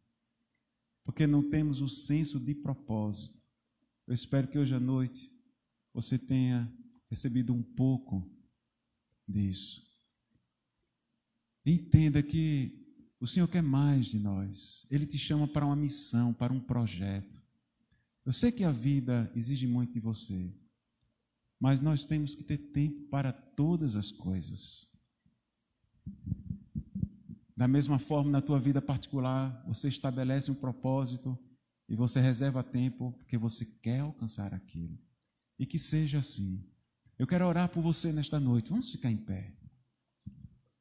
porque 1.03 1.27
não 1.27 1.49
temos 1.49 1.81
o 1.81 1.89
senso 1.89 2.39
de 2.39 2.55
propósito. 2.55 3.37
Eu 4.07 4.13
espero 4.13 4.47
que 4.47 4.57
hoje 4.57 4.73
à 4.73 4.79
noite 4.79 5.33
você 5.93 6.17
tenha 6.17 6.71
recebido 7.09 7.53
um 7.53 7.61
pouco 7.61 8.25
disso. 9.27 9.85
Entenda 11.65 12.23
que 12.23 12.87
o 13.19 13.27
Senhor 13.27 13.49
quer 13.49 13.61
mais 13.61 14.05
de 14.05 14.17
nós. 14.17 14.87
Ele 14.89 15.05
te 15.05 15.17
chama 15.17 15.45
para 15.45 15.65
uma 15.65 15.75
missão, 15.75 16.33
para 16.33 16.53
um 16.53 16.59
projeto. 16.59 17.41
Eu 18.25 18.31
sei 18.31 18.49
que 18.49 18.63
a 18.63 18.71
vida 18.71 19.29
exige 19.35 19.67
muito 19.67 19.91
de 19.91 19.99
você 19.99 20.53
mas 21.63 21.79
nós 21.79 22.03
temos 22.03 22.35
que 22.35 22.43
ter 22.43 22.57
tempo 22.57 23.03
para 23.03 23.31
todas 23.31 23.95
as 23.95 24.11
coisas. 24.11 24.91
Da 27.55 27.69
mesma 27.69 27.97
forma, 27.97 28.29
na 28.29 28.41
tua 28.41 28.59
vida 28.59 28.81
particular, 28.81 29.63
você 29.65 29.87
estabelece 29.87 30.51
um 30.51 30.55
propósito 30.55 31.39
e 31.87 31.95
você 31.95 32.19
reserva 32.19 32.61
tempo 32.61 33.13
porque 33.13 33.37
você 33.37 33.63
quer 33.63 34.01
alcançar 34.01 34.53
aquilo. 34.53 34.99
E 35.57 35.65
que 35.65 35.79
seja 35.79 36.17
assim. 36.17 36.69
Eu 37.17 37.25
quero 37.25 37.47
orar 37.47 37.69
por 37.69 37.81
você 37.81 38.11
nesta 38.11 38.41
noite. 38.41 38.69
Vamos 38.69 38.91
ficar 38.91 39.09
em 39.09 39.15
pé. 39.15 39.55